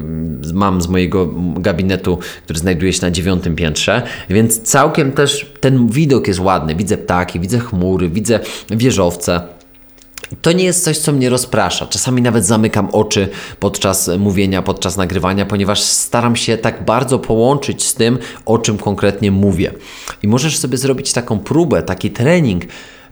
mam 0.55 0.83
z 0.83 0.89
mojego 0.89 1.29
gabinetu, 1.57 2.19
który 2.45 2.59
znajduje 2.59 2.93
się 2.93 3.03
na 3.03 3.11
dziewiątym 3.11 3.57
piętrze, 3.57 4.03
więc 4.31 4.63
całkiem 4.63 5.13
też 5.13 5.53
ten 5.61 5.89
widok 5.89 6.29
jest 6.29 6.41
ładny. 6.41 6.75
Widzę 6.75 6.97
ptaki, 6.97 7.41
widzę 7.41 7.59
chmury, 7.59 8.09
widzę 8.09 8.41
wieżowce. 8.71 9.62
To 10.43 10.53
nie 10.53 10.65
jest 10.65 10.85
coś, 10.85 10.99
co 10.99 11.13
mnie 11.13 11.31
rozprasza. 11.31 11.87
Czasami 11.87 12.23
nawet 12.23 12.47
zamykam 12.47 12.89
oczy 12.93 13.29
podczas 13.61 14.11
mówienia, 14.19 14.63
podczas 14.63 14.97
nagrywania, 14.97 15.47
ponieważ 15.47 15.81
staram 15.81 16.37
się 16.37 16.59
tak 16.59 16.85
bardzo 16.85 17.19
połączyć 17.19 17.85
z 17.85 17.95
tym, 17.95 18.19
o 18.47 18.59
czym 18.59 18.79
konkretnie 18.79 19.31
mówię. 19.31 19.73
I 20.23 20.29
możesz 20.29 20.59
sobie 20.59 20.79
zrobić 20.79 21.13
taką 21.13 21.39
próbę, 21.39 21.83
taki 21.83 22.11
trening 22.11 22.63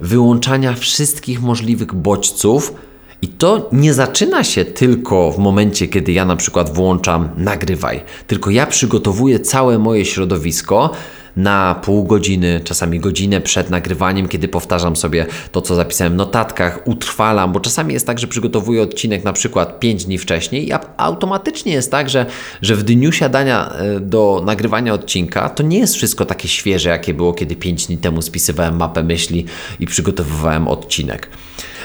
wyłączania 0.01 0.75
wszystkich 0.75 1.43
możliwych 1.43 1.95
bodźców. 1.95 2.75
I 3.23 3.29
to 3.29 3.69
nie 3.73 3.95
zaczyna 3.95 4.45
się 4.45 4.65
tylko 4.65 5.33
w 5.33 5.39
momencie, 5.39 5.89
kiedy 5.89 6.13
ja 6.13 6.25
na 6.25 6.37
przykład 6.37 6.75
włączam 6.75 7.29
nagrywaj, 7.37 8.03
tylko 8.27 8.51
ja 8.51 8.67
przygotowuję 8.67 9.41
całe 9.41 9.79
moje 9.79 10.05
środowisko 10.05 10.91
na 11.37 11.75
pół 11.75 12.05
godziny, 12.05 12.61
czasami 12.65 13.01
godzinę 13.01 13.41
przed 13.41 13.71
nagrywaniem, 13.71 14.29
kiedy 14.29 14.49
powtarzam 14.49 14.97
sobie 14.97 15.27
to, 15.53 15.63
co 15.63 15.75
zapisałem 15.75 16.13
w 16.13 16.17
notatkach, 16.17 16.81
utrwalam, 16.85 17.53
bo 17.53 17.61
czasami 17.61 17.95
jest 17.95 18.07
tak, 18.07 18.19
że 18.19 18.27
przygotowuję 18.27 18.83
odcinek 18.83 19.25
na 19.25 19.33
przykład 19.33 19.81
5 19.81 20.05
dni 20.05 20.19
wcześniej 20.19 20.69
i 20.69 20.73
automatycznie 20.97 21.73
jest 21.73 21.91
tak, 21.91 22.11
że, 22.11 22.27
że 22.63 22.77
w 22.77 22.83
dniu 22.83 23.13
siadania 23.13 23.73
e, 23.73 24.01
do 24.01 24.43
nagrywania 24.47 24.95
odcinka 24.95 25.49
to 25.49 25.63
nie 25.63 25.79
jest 25.79 25.95
wszystko 25.95 26.27
takie 26.27 26.49
świeże, 26.49 26.89
jakie 26.89 27.15
było, 27.15 27.33
kiedy 27.33 27.57
5 27.57 27.87
dni 27.87 27.99
temu 27.99 28.23
spisywałem 28.23 28.77
mapę 28.77 29.03
myśli 29.03 29.47
i 29.81 29.87
przygotowywałem 29.87 30.69
odcinek. 30.69 31.29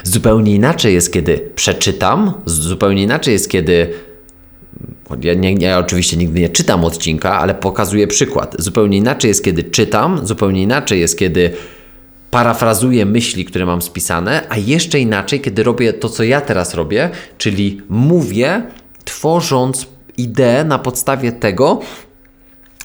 Zupełnie 0.03 0.55
inaczej 0.55 0.93
jest, 0.93 1.13
kiedy 1.13 1.51
przeczytam, 1.55 2.33
zupełnie 2.45 3.03
inaczej 3.03 3.33
jest, 3.33 3.49
kiedy 3.49 3.93
ja, 5.21 5.33
nie, 5.33 5.53
ja 5.53 5.79
oczywiście 5.79 6.17
nigdy 6.17 6.39
nie 6.39 6.49
czytam 6.49 6.85
odcinka, 6.85 7.39
ale 7.39 7.55
pokazuję 7.55 8.07
przykład. 8.07 8.55
Zupełnie 8.59 8.97
inaczej 8.97 9.29
jest, 9.29 9.43
kiedy 9.43 9.63
czytam, 9.63 10.27
zupełnie 10.27 10.61
inaczej 10.61 10.99
jest, 10.99 11.17
kiedy 11.17 11.51
parafrazuję 12.31 13.05
myśli, 13.05 13.45
które 13.45 13.65
mam 13.65 13.81
spisane, 13.81 14.43
a 14.49 14.57
jeszcze 14.57 14.99
inaczej, 14.99 15.41
kiedy 15.41 15.63
robię 15.63 15.93
to, 15.93 16.09
co 16.09 16.23
ja 16.23 16.41
teraz 16.41 16.73
robię, 16.73 17.09
czyli 17.37 17.81
mówię, 17.89 18.63
tworząc 19.05 19.87
ideę 20.17 20.63
na 20.63 20.79
podstawie 20.79 21.31
tego, 21.31 21.79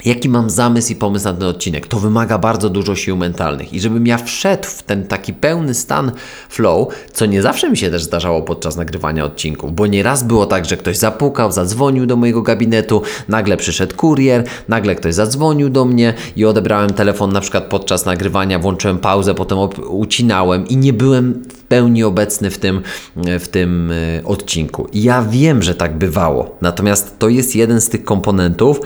jaki 0.04 0.28
mam 0.28 0.50
zamysł 0.50 0.92
i 0.92 0.96
pomysł 0.96 1.24
na 1.24 1.32
ten 1.32 1.48
odcinek. 1.48 1.86
To 1.86 1.98
wymaga 1.98 2.38
bardzo 2.38 2.70
dużo 2.70 2.96
sił 2.96 3.16
mentalnych. 3.16 3.72
I 3.72 3.80
żebym 3.80 4.06
ja 4.06 4.18
wszedł 4.18 4.68
w 4.68 4.82
ten 4.82 5.06
taki 5.06 5.32
pełny 5.32 5.74
stan 5.74 6.12
flow, 6.48 6.88
co 7.12 7.26
nie 7.26 7.42
zawsze 7.42 7.70
mi 7.70 7.76
się 7.76 7.90
też 7.90 8.02
zdarzało 8.02 8.42
podczas 8.42 8.76
nagrywania 8.76 9.24
odcinków, 9.24 9.74
bo 9.74 9.86
nieraz 9.86 10.22
było 10.22 10.46
tak, 10.46 10.64
że 10.64 10.76
ktoś 10.76 10.96
zapukał, 10.96 11.52
zadzwonił 11.52 12.06
do 12.06 12.16
mojego 12.16 12.42
gabinetu, 12.42 13.02
nagle 13.28 13.56
przyszedł 13.56 13.96
kurier, 13.96 14.44
nagle 14.68 14.94
ktoś 14.94 15.14
zadzwonił 15.14 15.70
do 15.70 15.84
mnie 15.84 16.14
i 16.36 16.44
odebrałem 16.44 16.90
telefon 16.90 17.32
na 17.32 17.40
przykład 17.40 17.64
podczas 17.64 18.06
nagrywania, 18.06 18.58
włączyłem 18.58 18.98
pauzę, 18.98 19.34
potem 19.34 19.58
ucinałem 19.88 20.68
i 20.68 20.76
nie 20.76 20.92
byłem 20.92 21.42
w 21.52 21.62
pełni 21.64 22.04
obecny 22.04 22.50
w 22.50 22.58
tym, 22.58 22.82
w 23.16 23.48
tym 23.48 23.92
e, 23.92 24.24
odcinku. 24.24 24.88
I 24.92 25.02
ja 25.02 25.22
wiem, 25.22 25.62
że 25.62 25.74
tak 25.74 25.98
bywało. 25.98 26.56
Natomiast 26.60 27.18
to 27.18 27.28
jest 27.28 27.56
jeden 27.56 27.80
z 27.80 27.88
tych 27.88 28.04
komponentów, 28.04 28.80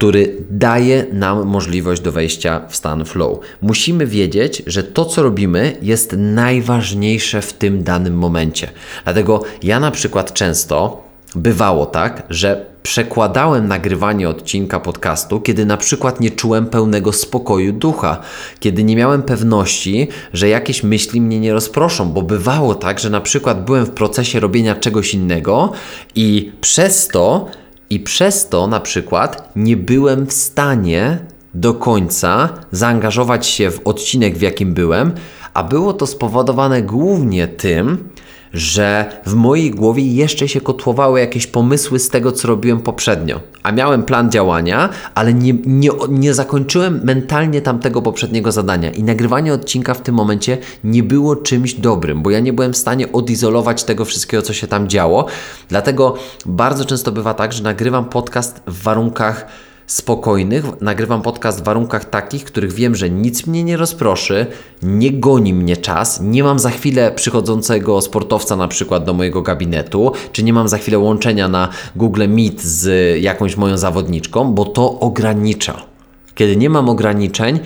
który 0.00 0.36
daje 0.50 1.06
nam 1.12 1.46
możliwość 1.46 2.02
do 2.02 2.12
wejścia 2.12 2.60
w 2.68 2.76
stan 2.76 3.04
flow. 3.04 3.38
Musimy 3.62 4.06
wiedzieć, 4.06 4.62
że 4.66 4.82
to, 4.82 5.04
co 5.04 5.22
robimy, 5.22 5.76
jest 5.82 6.14
najważniejsze 6.18 7.42
w 7.42 7.52
tym 7.52 7.82
danym 7.82 8.14
momencie. 8.14 8.70
Dlatego 9.04 9.42
ja 9.62 9.80
na 9.80 9.90
przykład 9.90 10.32
często 10.32 11.04
bywało 11.34 11.86
tak, 11.86 12.22
że 12.30 12.66
przekładałem 12.82 13.68
nagrywanie 13.68 14.28
odcinka 14.28 14.80
podcastu, 14.80 15.40
kiedy 15.40 15.66
na 15.66 15.76
przykład 15.76 16.20
nie 16.20 16.30
czułem 16.30 16.66
pełnego 16.66 17.12
spokoju 17.12 17.72
ducha, 17.72 18.20
kiedy 18.60 18.84
nie 18.84 18.96
miałem 18.96 19.22
pewności, 19.22 20.08
że 20.32 20.48
jakieś 20.48 20.82
myśli 20.82 21.20
mnie 21.20 21.40
nie 21.40 21.52
rozproszą, 21.52 22.12
bo 22.12 22.22
bywało 22.22 22.74
tak, 22.74 23.00
że 23.00 23.10
na 23.10 23.20
przykład 23.20 23.64
byłem 23.64 23.86
w 23.86 23.90
procesie 23.90 24.40
robienia 24.40 24.74
czegoś 24.74 25.14
innego 25.14 25.72
i 26.14 26.52
przez 26.60 27.08
to 27.08 27.46
i 27.90 28.00
przez 28.00 28.48
to 28.48 28.66
na 28.66 28.80
przykład 28.80 29.52
nie 29.56 29.76
byłem 29.76 30.26
w 30.26 30.32
stanie 30.32 31.18
do 31.54 31.74
końca 31.74 32.48
zaangażować 32.72 33.46
się 33.46 33.70
w 33.70 33.80
odcinek, 33.84 34.38
w 34.38 34.40
jakim 34.40 34.74
byłem, 34.74 35.12
a 35.54 35.64
było 35.64 35.92
to 35.92 36.06
spowodowane 36.06 36.82
głównie 36.82 37.48
tym, 37.48 38.09
że 38.52 39.12
w 39.26 39.34
mojej 39.34 39.70
głowie 39.70 40.06
jeszcze 40.06 40.48
się 40.48 40.60
kotłowały 40.60 41.20
jakieś 41.20 41.46
pomysły 41.46 41.98
z 41.98 42.08
tego, 42.08 42.32
co 42.32 42.48
robiłem 42.48 42.80
poprzednio. 42.80 43.40
A 43.62 43.72
miałem 43.72 44.02
plan 44.02 44.30
działania, 44.30 44.88
ale 45.14 45.34
nie, 45.34 45.54
nie, 45.66 45.90
nie 46.08 46.34
zakończyłem 46.34 47.00
mentalnie 47.04 47.60
tamtego 47.60 48.02
poprzedniego 48.02 48.52
zadania. 48.52 48.90
I 48.90 49.02
nagrywanie 49.02 49.52
odcinka 49.52 49.94
w 49.94 50.02
tym 50.02 50.14
momencie 50.14 50.58
nie 50.84 51.02
było 51.02 51.36
czymś 51.36 51.74
dobrym, 51.74 52.22
bo 52.22 52.30
ja 52.30 52.40
nie 52.40 52.52
byłem 52.52 52.72
w 52.72 52.76
stanie 52.76 53.12
odizolować 53.12 53.84
tego 53.84 54.04
wszystkiego, 54.04 54.42
co 54.42 54.52
się 54.52 54.66
tam 54.66 54.88
działo. 54.88 55.26
Dlatego 55.68 56.14
bardzo 56.46 56.84
często 56.84 57.12
bywa 57.12 57.34
tak, 57.34 57.52
że 57.52 57.62
nagrywam 57.62 58.04
podcast 58.04 58.62
w 58.66 58.82
warunkach 58.82 59.46
spokojnych. 59.90 60.64
Nagrywam 60.80 61.22
podcast 61.22 61.60
w 61.60 61.64
warunkach 61.64 62.04
takich, 62.04 62.44
których 62.44 62.72
wiem, 62.72 62.94
że 62.94 63.10
nic 63.10 63.46
mnie 63.46 63.64
nie 63.64 63.76
rozproszy, 63.76 64.46
nie 64.82 65.12
goni 65.12 65.54
mnie 65.54 65.76
czas, 65.76 66.20
nie 66.22 66.44
mam 66.44 66.58
za 66.58 66.70
chwilę 66.70 67.12
przychodzącego 67.12 68.00
sportowca 68.00 68.56
na 68.56 68.68
przykład 68.68 69.04
do 69.04 69.14
mojego 69.14 69.42
gabinetu, 69.42 70.12
czy 70.32 70.42
nie 70.42 70.52
mam 70.52 70.68
za 70.68 70.78
chwilę 70.78 70.98
łączenia 70.98 71.48
na 71.48 71.68
Google 71.96 72.28
Meet 72.28 72.62
z 72.62 73.16
jakąś 73.22 73.56
moją 73.56 73.78
zawodniczką, 73.78 74.52
bo 74.52 74.64
to 74.64 75.00
ogranicza. 75.00 75.82
Kiedy 76.34 76.56
nie 76.56 76.70
mam 76.70 76.88
ograniczeń, 76.88 77.60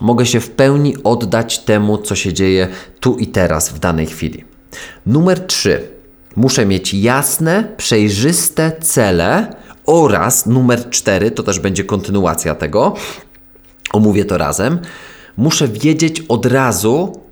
mogę 0.00 0.26
się 0.26 0.40
w 0.40 0.50
pełni 0.50 0.94
oddać 1.04 1.58
temu, 1.58 1.98
co 1.98 2.14
się 2.14 2.32
dzieje 2.32 2.68
tu 3.00 3.16
i 3.16 3.26
teraz 3.26 3.68
w 3.68 3.78
danej 3.78 4.06
chwili. 4.06 4.44
Numer 5.06 5.40
3. 5.46 5.88
Muszę 6.36 6.66
mieć 6.66 6.94
jasne, 6.94 7.68
przejrzyste 7.76 8.72
cele 8.80 9.56
oraz 9.86 10.46
numer 10.46 10.90
4, 10.90 11.30
to 11.30 11.42
też 11.42 11.60
będzie 11.60 11.84
kontynuacja 11.84 12.54
tego, 12.54 12.94
omówię 13.92 14.24
to 14.24 14.38
razem. 14.38 14.78
Muszę 15.36 15.68
wiedzieć 15.68 16.22
od 16.28 16.46
razu, 16.46 17.26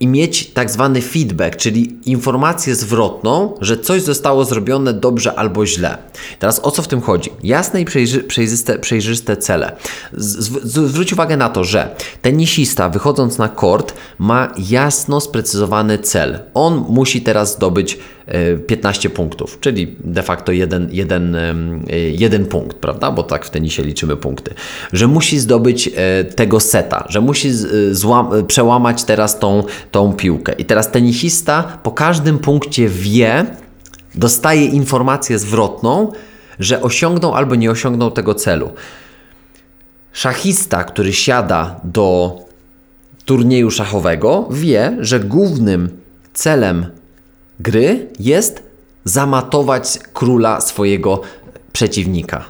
i 0.00 0.06
mieć 0.06 0.50
tak 0.50 0.70
zwany 0.70 1.02
feedback, 1.02 1.56
czyli 1.56 1.98
informację 2.04 2.74
zwrotną, 2.74 3.54
że 3.60 3.78
coś 3.78 4.02
zostało 4.02 4.44
zrobione 4.44 4.92
dobrze 4.94 5.38
albo 5.38 5.66
źle. 5.66 5.98
Teraz 6.38 6.60
o 6.62 6.70
co 6.70 6.82
w 6.82 6.88
tym 6.88 7.00
chodzi? 7.00 7.30
Jasne 7.42 7.80
i 7.80 7.84
przejrzy, 7.84 8.22
przejrzyste, 8.22 8.78
przejrzyste 8.78 9.36
cele. 9.36 9.76
Z, 10.12 10.48
zwróć 10.64 11.12
uwagę 11.12 11.36
na 11.36 11.48
to, 11.48 11.64
że 11.64 11.96
tenisista 12.22 12.88
wychodząc 12.88 13.38
na 13.38 13.48
kort 13.48 13.94
ma 14.18 14.52
jasno 14.70 15.20
sprecyzowany 15.20 15.98
cel. 15.98 16.38
On 16.54 16.84
musi 16.88 17.20
teraz 17.22 17.54
zdobyć 17.54 17.98
15 18.66 19.10
punktów, 19.10 19.58
czyli 19.60 19.96
de 20.04 20.22
facto 20.22 20.52
jeden, 20.52 20.88
jeden, 20.92 21.36
jeden 22.12 22.46
punkt, 22.46 22.76
prawda? 22.76 23.10
Bo 23.10 23.22
tak 23.22 23.44
w 23.44 23.50
tenisie 23.50 23.82
liczymy 23.82 24.16
punkty. 24.16 24.54
Że 24.92 25.06
musi 25.06 25.38
zdobyć 25.38 25.90
e, 25.96 26.24
tego 26.24 26.60
seta, 26.60 27.04
że 27.08 27.20
musi 27.20 27.50
przełamać 28.46 29.04
teraz 29.04 29.38
tą, 29.38 29.62
tą 29.90 30.12
piłkę. 30.12 30.52
I 30.52 30.64
teraz 30.64 30.90
tenisista 30.90 31.78
po 31.82 31.90
każdym 31.90 32.38
punkcie 32.38 32.88
wie, 32.88 33.46
dostaje 34.14 34.64
informację 34.64 35.38
zwrotną, 35.38 36.12
że 36.58 36.82
osiągnął 36.82 37.34
albo 37.34 37.54
nie 37.54 37.70
osiągnął 37.70 38.10
tego 38.10 38.34
celu. 38.34 38.70
Szachista, 40.12 40.84
który 40.84 41.12
siada 41.12 41.80
do 41.84 42.38
turnieju 43.24 43.70
szachowego, 43.70 44.48
wie, 44.50 44.96
że 45.00 45.20
głównym 45.20 45.88
celem 46.32 46.86
gry 47.60 48.06
jest 48.20 48.62
zamatować 49.04 49.98
króla 50.12 50.60
swojego 50.60 51.20
przeciwnika. 51.72 52.44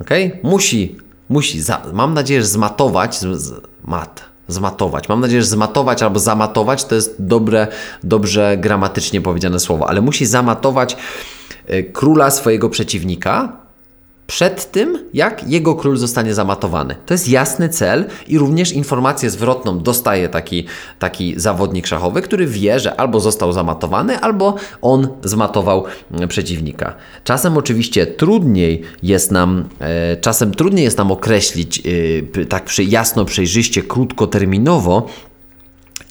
Ok? 0.00 0.10
Musi, 0.42 0.96
musi, 1.28 1.60
za, 1.62 1.82
mam 1.92 2.14
nadzieję, 2.14 2.40
że 2.42 2.46
zmatować, 2.46 3.18
z, 3.18 3.40
z, 3.40 3.52
mat, 3.84 4.24
zmatować. 4.48 5.08
Mam 5.08 5.20
nadzieję, 5.20 5.42
że 5.42 5.48
zmatować 5.48 6.02
albo 6.02 6.18
zamatować 6.18 6.84
to 6.84 6.94
jest 6.94 7.16
dobre, 7.18 7.66
dobrze 8.04 8.56
gramatycznie 8.60 9.20
powiedziane 9.20 9.60
słowo, 9.60 9.88
ale 9.88 10.00
musi 10.00 10.26
zamatować 10.26 10.96
y, 11.70 11.90
króla 11.92 12.30
swojego 12.30 12.70
przeciwnika, 12.70 13.65
przed 14.26 14.70
tym, 14.70 14.98
jak 15.14 15.48
jego 15.48 15.74
król 15.74 15.96
zostanie 15.96 16.34
zamatowany. 16.34 16.96
To 17.06 17.14
jest 17.14 17.28
jasny 17.28 17.68
cel 17.68 18.04
i 18.28 18.38
również 18.38 18.72
informację 18.72 19.30
zwrotną 19.30 19.78
dostaje 19.78 20.28
taki, 20.28 20.66
taki 20.98 21.40
zawodnik 21.40 21.86
szachowy, 21.86 22.22
który 22.22 22.46
wie, 22.46 22.80
że 22.80 23.00
albo 23.00 23.20
został 23.20 23.52
zamatowany, 23.52 24.20
albo 24.20 24.54
on 24.82 25.08
zmatował 25.24 25.84
mm, 26.12 26.28
przeciwnika. 26.28 26.94
Czasem 27.24 27.56
oczywiście 27.56 28.06
trudniej 28.06 28.82
jest 29.02 29.30
nam, 29.30 29.68
e, 29.80 30.16
czasem 30.16 30.54
trudniej 30.54 30.84
jest 30.84 30.98
nam 30.98 31.10
określić 31.10 31.82
e, 32.40 32.44
tak 32.44 32.64
przy, 32.64 32.84
jasno, 32.84 33.24
przejrzyście, 33.24 33.82
krótkoterminowo, 33.82 35.06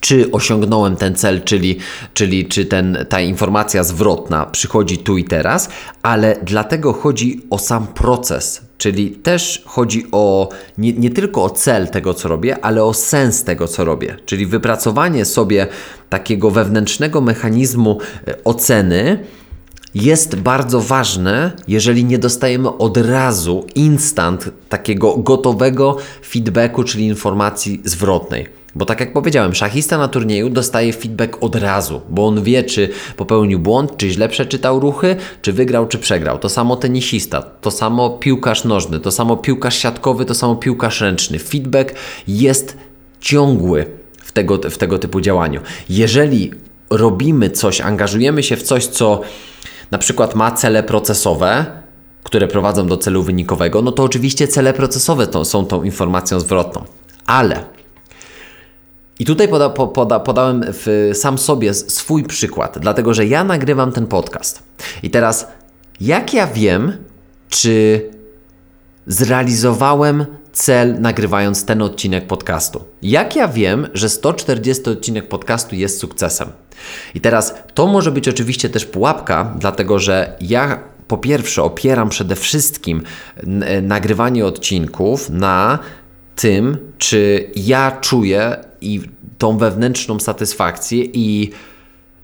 czy 0.06 0.30
osiągnąłem 0.32 0.96
ten 0.96 1.14
cel, 1.14 1.42
czyli, 1.42 1.78
czyli 2.14 2.46
czy 2.46 2.66
ten, 2.66 2.98
ta 3.08 3.20
informacja 3.20 3.84
zwrotna 3.84 4.46
przychodzi 4.46 4.98
tu 4.98 5.18
i 5.18 5.24
teraz, 5.24 5.68
ale 6.02 6.36
dlatego 6.42 6.92
chodzi 6.92 7.40
o 7.50 7.58
sam 7.58 7.86
proces, 7.86 8.60
czyli 8.78 9.10
też 9.10 9.62
chodzi 9.66 10.06
o 10.12 10.48
nie, 10.78 10.92
nie 10.92 11.10
tylko 11.10 11.44
o 11.44 11.50
cel 11.50 11.88
tego, 11.88 12.14
co 12.14 12.28
robię, 12.28 12.64
ale 12.64 12.84
o 12.84 12.94
sens 12.94 13.44
tego, 13.44 13.68
co 13.68 13.84
robię, 13.84 14.16
czyli 14.26 14.46
wypracowanie 14.46 15.24
sobie 15.24 15.66
takiego 16.08 16.50
wewnętrznego 16.50 17.20
mechanizmu 17.20 17.98
e, 18.28 18.44
oceny 18.44 19.24
jest 19.94 20.36
bardzo 20.36 20.80
ważne, 20.80 21.52
jeżeli 21.68 22.04
nie 22.04 22.18
dostajemy 22.18 22.76
od 22.76 22.96
razu 22.96 23.66
instant 23.74 24.50
takiego 24.68 25.16
gotowego 25.16 25.96
feedbacku, 26.24 26.84
czyli 26.84 27.06
informacji 27.06 27.80
zwrotnej. 27.84 28.65
Bo 28.76 28.84
tak 28.84 29.00
jak 29.00 29.12
powiedziałem, 29.12 29.54
szachista 29.54 29.98
na 29.98 30.08
turnieju 30.08 30.50
dostaje 30.50 30.92
feedback 30.92 31.36
od 31.40 31.56
razu, 31.56 32.00
bo 32.08 32.26
on 32.26 32.42
wie, 32.42 32.64
czy 32.64 32.88
popełnił 33.16 33.58
błąd, 33.58 33.96
czy 33.96 34.10
źle 34.10 34.28
przeczytał 34.28 34.80
ruchy, 34.80 35.16
czy 35.42 35.52
wygrał, 35.52 35.86
czy 35.86 35.98
przegrał. 35.98 36.38
To 36.38 36.48
samo 36.48 36.76
tenisista, 36.76 37.42
to 37.42 37.70
samo 37.70 38.10
piłkarz 38.10 38.64
nożny, 38.64 39.00
to 39.00 39.10
samo 39.10 39.36
piłkarz 39.36 39.78
siatkowy, 39.78 40.24
to 40.24 40.34
samo 40.34 40.56
piłkarz 40.56 41.00
ręczny. 41.00 41.38
Feedback 41.38 41.94
jest 42.28 42.76
ciągły 43.20 43.86
w 44.18 44.32
tego, 44.32 44.58
w 44.70 44.78
tego 44.78 44.98
typu 44.98 45.20
działaniu. 45.20 45.60
Jeżeli 45.88 46.52
robimy 46.90 47.50
coś, 47.50 47.80
angażujemy 47.80 48.42
się 48.42 48.56
w 48.56 48.62
coś, 48.62 48.86
co 48.86 49.20
na 49.90 49.98
przykład 49.98 50.34
ma 50.34 50.50
cele 50.50 50.82
procesowe, 50.82 51.66
które 52.22 52.48
prowadzą 52.48 52.86
do 52.86 52.96
celu 52.96 53.22
wynikowego, 53.22 53.82
no 53.82 53.92
to 53.92 54.02
oczywiście 54.02 54.48
cele 54.48 54.72
procesowe 54.72 55.26
to, 55.26 55.44
są 55.44 55.66
tą 55.66 55.82
informacją 55.82 56.40
zwrotną. 56.40 56.84
Ale 57.26 57.75
i 59.18 59.24
tutaj 59.24 59.48
poda, 59.48 59.70
poda, 59.70 60.20
podałem 60.20 60.64
w, 60.66 61.10
sam 61.14 61.38
sobie 61.38 61.74
swój 61.74 62.24
przykład, 62.24 62.78
dlatego 62.78 63.14
że 63.14 63.26
ja 63.26 63.44
nagrywam 63.44 63.92
ten 63.92 64.06
podcast. 64.06 64.62
I 65.02 65.10
teraz, 65.10 65.46
jak 66.00 66.34
ja 66.34 66.46
wiem, 66.46 66.92
czy 67.48 68.02
zrealizowałem 69.06 70.26
cel 70.52 71.00
nagrywając 71.00 71.64
ten 71.64 71.82
odcinek 71.82 72.26
podcastu? 72.26 72.84
Jak 73.02 73.36
ja 73.36 73.48
wiem, 73.48 73.88
że 73.94 74.08
140 74.08 74.90
odcinek 74.90 75.28
podcastu 75.28 75.74
jest 75.74 76.00
sukcesem? 76.00 76.48
I 77.14 77.20
teraz 77.20 77.54
to 77.74 77.86
może 77.86 78.10
być 78.10 78.28
oczywiście 78.28 78.68
też 78.68 78.86
pułapka, 78.86 79.54
dlatego 79.58 79.98
że 79.98 80.36
ja 80.40 80.78
po 81.08 81.18
pierwsze 81.18 81.62
opieram 81.62 82.08
przede 82.08 82.36
wszystkim 82.36 83.02
nagrywanie 83.82 84.46
odcinków 84.46 85.30
na 85.30 85.78
tym, 86.36 86.78
czy 86.98 87.50
ja 87.56 87.98
czuję 88.00 88.56
i 88.80 89.00
tą 89.38 89.58
wewnętrzną 89.58 90.20
satysfakcję 90.20 91.04
i, 91.04 91.50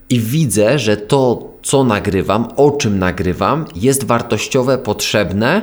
i 0.09 0.19
widzę, 0.19 0.79
że 0.79 0.97
to, 0.97 1.53
co 1.63 1.83
nagrywam, 1.83 2.47
o 2.55 2.71
czym 2.71 2.99
nagrywam, 2.99 3.65
jest 3.75 4.03
wartościowe, 4.03 4.77
potrzebne 4.77 5.61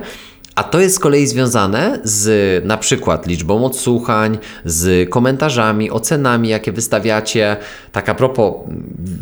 a 0.61 0.64
to 0.64 0.81
jest 0.81 0.96
z 0.96 0.99
kolei 0.99 1.27
związane 1.27 2.01
z 2.05 2.64
na 2.64 2.77
przykład 2.77 3.27
liczbą 3.27 3.64
odsłuchań, 3.64 4.38
z 4.64 5.11
komentarzami, 5.11 5.90
ocenami, 5.90 6.49
jakie 6.49 6.73
wystawiacie. 6.73 7.57
Tak 7.92 8.09
a 8.09 8.14
propos, 8.14 8.55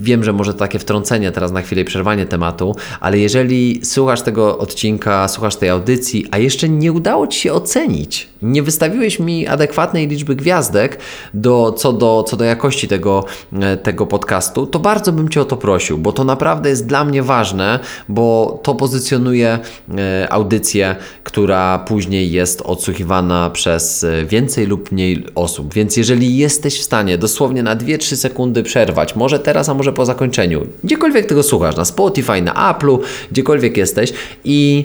wiem, 0.01 0.25
że 0.25 0.33
może 0.33 0.55
takie 0.55 0.79
wtrącenie 0.79 1.33
teraz 1.33 1.53
na 1.53 1.63
chwilę 1.63 1.85
przerwanie 1.85 2.27
tematu, 2.27 2.77
ale 3.01 3.19
jeżeli 3.19 3.81
słuchasz 3.85 4.23
tego 4.23 4.59
odcinka, 4.59 5.29
słuchasz 5.29 5.57
tej 5.57 5.69
audycji, 5.69 6.27
a 6.31 6.39
jeszcze 6.39 6.69
nie 6.69 6.93
udało 6.93 7.27
Ci 7.27 7.41
się 7.41 7.53
ocenić, 7.53 8.29
nie 8.43 8.63
wystawiłeś 8.63 9.19
mi 9.19 9.47
adekwatnej 9.47 10.09
liczby 10.09 10.37
gwiazdek 10.37 10.99
do, 11.35 11.73
co, 11.73 11.93
do, 11.93 12.25
co 12.29 12.37
do 12.37 12.45
jakości 12.45 12.89
tego, 12.89 13.25
e, 13.53 13.77
tego 13.77 14.07
podcastu, 14.07 14.67
to 14.67 14.79
bardzo 14.79 15.13
bym 15.13 15.29
Cię 15.29 15.41
o 15.41 15.45
to 15.45 15.57
prosił, 15.57 15.99
bo 15.99 16.13
to 16.13 16.25
naprawdę 16.25 16.71
jest 16.71 16.87
dla 16.87 17.05
mnie 17.05 17.23
ważne, 17.23 17.79
bo 18.09 18.61
to 18.63 18.75
pozycjonuje 18.75 19.59
e, 19.99 20.33
audycję 20.33 20.97
która 21.29 21.79
później 21.79 22.33
jest 22.33 22.63
odsłuchiwana 22.63 23.51
przez 23.51 24.05
e, 24.05 24.25
więcej 24.25 24.67
lub 24.67 24.93
mniej 24.93 25.25
osób. 25.35 25.75
Więc 25.75 25.97
jeżeli 25.97 26.37
jesteś 26.37 26.81
w 26.81 26.83
stanie 26.83 27.19
dosłownie 27.19 27.63
na 27.63 27.77
2-3 27.77 28.17
sekundy 28.17 28.63
przerwać, 28.63 29.17
może 29.17 29.39
teraz, 29.39 29.69
a 29.69 29.75
może 29.75 29.93
po 29.93 30.07
zakończeniu, 30.07 30.67
gdziekolwiek 30.85 31.27
tego 31.27 31.43
słuchasz, 31.43 31.77
na 31.77 31.85
Spotify, 31.85 32.43
na 32.43 32.73
Apple'u, 32.73 32.99
gdziekolwiek 33.33 33.77
jesteś 33.77 34.13
i 34.45 34.85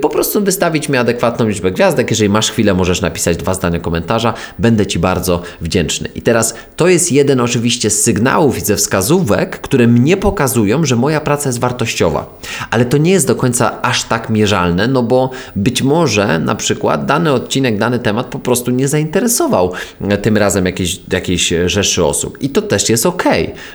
po 0.00 0.08
prostu 0.08 0.44
wystawić 0.44 0.88
mi 0.88 0.96
adekwatną 0.96 1.48
liczbę 1.48 1.70
gwiazdek. 1.70 2.10
Jeżeli 2.10 2.28
masz 2.28 2.50
chwilę, 2.50 2.74
możesz 2.74 3.00
napisać 3.00 3.36
dwa 3.36 3.54
zdania 3.54 3.80
komentarza. 3.80 4.34
Będę 4.58 4.86
Ci 4.86 4.98
bardzo 4.98 5.42
wdzięczny. 5.60 6.08
I 6.14 6.22
teraz 6.22 6.54
to 6.76 6.88
jest 6.88 7.12
jeden 7.12 7.40
oczywiście 7.40 7.90
z 7.90 8.02
sygnałów 8.02 8.58
i 8.58 8.60
ze 8.60 8.76
wskazówek, 8.76 9.60
które 9.60 9.86
mnie 9.86 10.16
pokazują, 10.16 10.84
że 10.84 10.96
moja 10.96 11.20
praca 11.20 11.48
jest 11.48 11.60
wartościowa. 11.60 12.38
Ale 12.70 12.84
to 12.84 12.98
nie 12.98 13.10
jest 13.12 13.26
do 13.26 13.34
końca 13.34 13.82
aż 13.82 14.04
tak 14.04 14.30
mierzalne, 14.30 14.88
no 14.88 15.02
bo 15.02 15.30
być 15.56 15.82
może 15.82 16.38
na 16.38 16.54
przykład 16.54 17.06
dany 17.06 17.32
odcinek, 17.32 17.78
dany 17.78 17.98
temat 17.98 18.26
po 18.26 18.38
prostu 18.38 18.70
nie 18.70 18.88
zainteresował 18.88 19.72
e, 20.00 20.18
tym 20.18 20.36
razem 20.36 20.66
jakiejś, 20.66 21.00
jakiejś 21.12 21.52
rzeszy 21.66 22.04
osób. 22.04 22.42
I 22.42 22.50
to 22.50 22.62
też 22.62 22.88
jest 22.88 23.06
ok, 23.06 23.24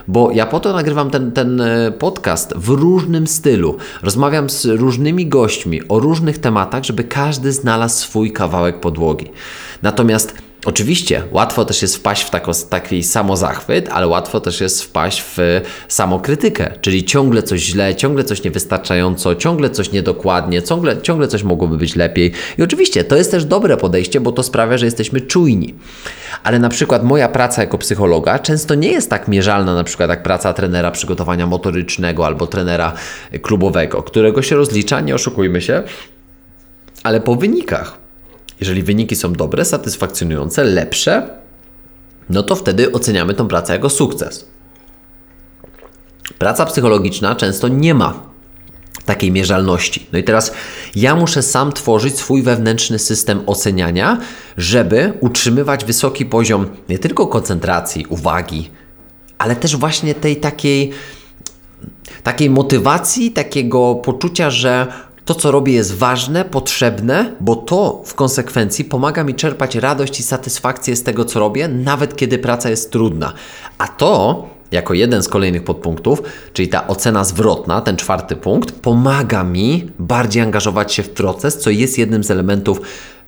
bo 0.08 0.32
ja 0.32 0.46
po 0.46 0.60
to 0.60 0.74
nagrywam 0.74 1.10
ten, 1.10 1.32
ten 1.32 1.62
e, 1.62 1.91
podcast 1.91 2.54
w 2.56 2.70
różnym 2.70 3.28
stylu. 3.28 3.78
Rozmawiam 4.04 4.50
z 4.50 4.65
różnymi 4.65 5.28
gośćmi 5.28 5.88
o 5.88 5.97
różnych 6.00 6.38
tematach, 6.38 6.84
żeby 6.84 7.04
każdy 7.04 7.52
znalazł 7.52 7.98
swój 7.98 8.32
kawałek 8.32 8.80
podłogi. 8.80 9.32
Natomiast 9.82 10.47
Oczywiście, 10.67 11.23
łatwo 11.32 11.65
też 11.65 11.82
jest 11.82 11.95
wpaść 11.95 12.23
w 12.23 12.30
taki 12.69 13.03
samozachwyt, 13.03 13.89
ale 13.89 14.08
łatwo 14.08 14.39
też 14.39 14.62
jest 14.62 14.84
wpaść 14.84 15.23
w 15.23 15.62
samokrytykę, 15.88 16.73
czyli 16.82 17.06
ciągle 17.06 17.43
coś 17.43 17.62
źle, 17.62 17.95
ciągle 17.95 18.23
coś 18.23 18.43
niewystarczająco, 18.43 19.36
ciągle 19.36 19.69
coś 19.69 19.91
niedokładnie, 19.91 20.62
ciągle, 20.63 21.01
ciągle 21.01 21.27
coś 21.27 21.43
mogłoby 21.43 21.77
być 21.77 21.95
lepiej. 21.95 22.32
I 22.58 22.63
oczywiście 22.63 23.03
to 23.03 23.15
jest 23.15 23.32
też 23.32 23.45
dobre 23.45 23.77
podejście, 23.77 24.19
bo 24.19 24.32
to 24.32 24.43
sprawia, 24.43 24.77
że 24.77 24.86
jesteśmy 24.86 25.21
czujni. 25.21 25.75
Ale 26.43 26.60
na 26.60 26.69
przykład 26.69 27.03
moja 27.03 27.30
praca 27.30 27.62
jako 27.62 27.77
psychologa 27.77 28.39
często 28.39 28.75
nie 28.75 28.91
jest 28.91 29.10
tak 29.10 29.27
mierzalna, 29.27 29.75
na 29.75 29.84
przykład 29.84 30.10
jak 30.10 30.23
praca 30.23 30.53
trenera 30.53 30.91
przygotowania 30.91 31.47
motorycznego 31.47 32.25
albo 32.25 32.47
trenera 32.47 32.93
klubowego, 33.41 34.03
którego 34.03 34.41
się 34.41 34.56
rozlicza, 34.56 35.01
nie 35.01 35.15
oszukujmy 35.15 35.62
się, 35.62 35.84
ale 37.03 37.21
po 37.21 37.36
wynikach. 37.36 38.07
Jeżeli 38.60 38.84
wyniki 38.84 39.15
są 39.15 39.34
dobre, 39.34 39.65
satysfakcjonujące, 39.65 40.63
lepsze, 40.63 41.30
no 42.30 42.43
to 42.43 42.56
wtedy 42.56 42.91
oceniamy 42.91 43.34
tą 43.34 43.48
pracę 43.48 43.74
jako 43.74 43.89
sukces. 43.89 44.48
Praca 46.39 46.65
psychologiczna 46.65 47.36
często 47.36 47.67
nie 47.67 47.93
ma 47.93 48.28
takiej 49.06 49.32
mierzalności. 49.32 50.08
No 50.13 50.20
i 50.20 50.24
teraz 50.24 50.54
ja 50.96 51.15
muszę 51.15 51.43
sam 51.43 51.74
tworzyć 51.74 52.17
swój 52.17 52.43
wewnętrzny 52.43 53.00
system 53.00 53.43
oceniania, 53.46 54.20
żeby 54.58 55.13
utrzymywać 55.20 55.86
wysoki 55.86 56.26
poziom 56.26 56.67
nie 56.89 57.00
tylko 57.00 57.28
koncentracji, 57.28 58.06
uwagi, 58.10 58.70
ale 59.38 59.56
też 59.56 59.76
właśnie 59.76 60.15
tej 60.15 60.38
takiej 60.38 60.91
takiej 62.24 62.50
motywacji, 62.50 63.32
takiego 63.32 63.96
poczucia, 63.96 64.50
że 64.50 64.88
to, 65.28 65.36
co 65.36 65.52
robię, 65.52 65.74
jest 65.74 65.96
ważne, 65.96 66.46
potrzebne, 66.46 67.34
bo 67.42 67.56
to 67.56 68.02
w 68.06 68.13
konsekwencji 68.13 68.86
pomaga 68.86 69.24
mi 69.24 69.36
czerpać 69.36 69.76
radość 69.76 70.20
i 70.20 70.24
satysfakcję 70.24 70.96
z 70.96 71.04
tego, 71.04 71.26
co 71.26 71.40
robię, 71.40 71.68
nawet 71.68 72.16
kiedy 72.16 72.38
praca 72.38 72.70
jest 72.70 72.92
trudna. 72.92 73.34
A 73.78 73.88
to, 73.88 74.48
jako 74.72 74.94
jeden 74.94 75.24
z 75.24 75.28
kolejnych 75.28 75.63
podpunktów, 75.63 76.22
czyli 76.54 76.68
ta 76.68 76.88
ocena 76.88 77.24
zwrotna, 77.24 77.82
ten 77.82 77.96
czwarty 77.96 78.36
punkt, 78.36 78.72
pomaga 78.72 79.44
mi 79.44 79.92
bardziej 80.00 80.44
angażować 80.44 80.94
się 80.94 81.04
w 81.04 81.10
proces, 81.10 81.60
co 81.60 81.70
jest 81.70 81.98
jednym 81.98 82.24
z 82.24 82.32
elementów 82.32 82.82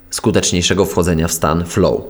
skuteczniejszego 0.09 0.85
wchodzenia 0.85 1.27
w 1.27 1.31
stan 1.31 1.65
flow. 1.65 2.01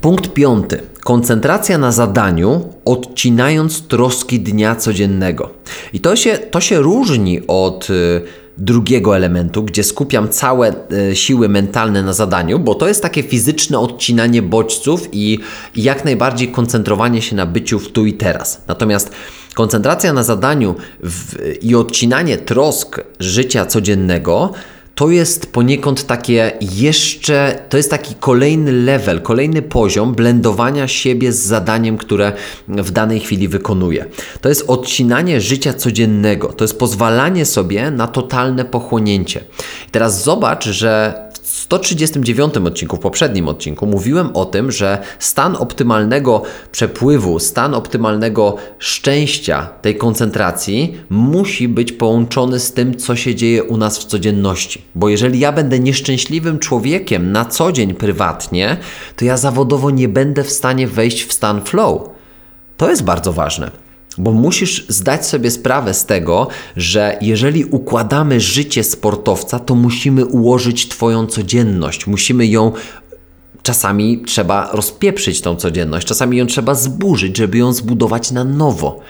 Punkt 0.00 0.32
piąty. 0.32 0.80
Koncentracja 1.00 1.78
na 1.78 1.92
zadaniu, 1.92 2.74
odcinając 2.84 3.86
troski 3.86 4.40
dnia 4.40 4.76
codziennego. 4.76 5.50
I 5.92 6.00
to 6.00 6.16
się, 6.16 6.38
to 6.38 6.60
się 6.60 6.78
różni 6.78 7.46
od 7.46 7.90
y, 7.90 8.22
drugiego 8.58 9.16
elementu, 9.16 9.62
gdzie 9.62 9.84
skupiam 9.84 10.28
całe 10.28 10.74
y, 11.10 11.16
siły 11.16 11.48
mentalne 11.48 12.02
na 12.02 12.12
zadaniu, 12.12 12.58
bo 12.58 12.74
to 12.74 12.88
jest 12.88 13.02
takie 13.02 13.22
fizyczne 13.22 13.78
odcinanie 13.78 14.42
bodźców 14.42 15.08
i, 15.12 15.38
i 15.74 15.82
jak 15.82 16.04
najbardziej 16.04 16.48
koncentrowanie 16.48 17.22
się 17.22 17.36
na 17.36 17.46
byciu 17.46 17.78
w 17.78 17.92
tu 17.92 18.06
i 18.06 18.12
teraz. 18.12 18.62
Natomiast 18.68 19.10
koncentracja 19.54 20.12
na 20.12 20.22
zadaniu 20.22 20.74
w, 21.02 21.34
i 21.62 21.74
odcinanie 21.74 22.36
trosk 22.36 23.00
życia 23.20 23.66
codziennego 23.66 24.52
to 24.96 25.10
jest 25.10 25.52
poniekąd 25.52 26.06
takie 26.06 26.52
jeszcze, 26.60 27.58
to 27.68 27.76
jest 27.76 27.90
taki 27.90 28.14
kolejny 28.14 28.72
level, 28.72 29.22
kolejny 29.22 29.62
poziom 29.62 30.14
blendowania 30.14 30.88
siebie 30.88 31.32
z 31.32 31.38
zadaniem, 31.38 31.98
które 31.98 32.32
w 32.68 32.90
danej 32.90 33.20
chwili 33.20 33.48
wykonuję. 33.48 34.06
To 34.40 34.48
jest 34.48 34.64
odcinanie 34.68 35.40
życia 35.40 35.74
codziennego, 35.74 36.52
to 36.52 36.64
jest 36.64 36.78
pozwalanie 36.78 37.44
sobie 37.44 37.90
na 37.90 38.06
totalne 38.06 38.64
pochłonięcie. 38.64 39.40
I 39.88 39.90
teraz 39.90 40.24
zobacz, 40.24 40.68
że 40.68 41.25
139 41.46 42.56
odcinku, 42.56 42.96
w 42.96 43.00
poprzednim 43.00 43.48
odcinku, 43.48 43.86
mówiłem 43.86 44.36
o 44.36 44.44
tym, 44.44 44.72
że 44.72 44.98
stan 45.18 45.56
optymalnego 45.56 46.42
przepływu, 46.72 47.38
stan 47.38 47.74
optymalnego 47.74 48.56
szczęścia 48.78 49.68
tej 49.82 49.96
koncentracji 49.96 50.96
musi 51.10 51.68
być 51.68 51.92
połączony 51.92 52.60
z 52.60 52.72
tym, 52.72 52.96
co 52.96 53.16
się 53.16 53.34
dzieje 53.34 53.64
u 53.64 53.76
nas 53.76 53.98
w 53.98 54.04
codzienności. 54.04 54.82
Bo 54.94 55.08
jeżeli 55.08 55.38
ja 55.38 55.52
będę 55.52 55.78
nieszczęśliwym 55.78 56.58
człowiekiem 56.58 57.32
na 57.32 57.44
co 57.44 57.72
dzień 57.72 57.94
prywatnie, 57.94 58.76
to 59.16 59.24
ja 59.24 59.36
zawodowo 59.36 59.90
nie 59.90 60.08
będę 60.08 60.44
w 60.44 60.50
stanie 60.50 60.88
wejść 60.88 61.24
w 61.24 61.32
stan 61.32 61.64
flow. 61.64 62.02
To 62.76 62.90
jest 62.90 63.04
bardzo 63.04 63.32
ważne. 63.32 63.85
Bo 64.18 64.32
musisz 64.32 64.86
zdać 64.88 65.26
sobie 65.26 65.50
sprawę 65.50 65.94
z 65.94 66.06
tego, 66.06 66.48
że 66.76 67.18
jeżeli 67.20 67.64
układamy 67.64 68.40
życie 68.40 68.84
sportowca, 68.84 69.58
to 69.58 69.74
musimy 69.74 70.26
ułożyć 70.26 70.88
Twoją 70.88 71.26
codzienność, 71.26 72.06
musimy 72.06 72.46
ją 72.46 72.72
Czasami 73.62 74.22
trzeba 74.26 74.70
rozpieprzyć 74.72 75.40
tą 75.40 75.56
codzienność, 75.56 76.06
czasami 76.06 76.36
ją 76.36 76.46
trzeba 76.46 76.74
zburzyć, 76.74 77.36
żeby 77.36 77.58
ją 77.58 77.72
zbudować 77.72 78.30
na 78.30 78.44
nowo. 78.44 79.00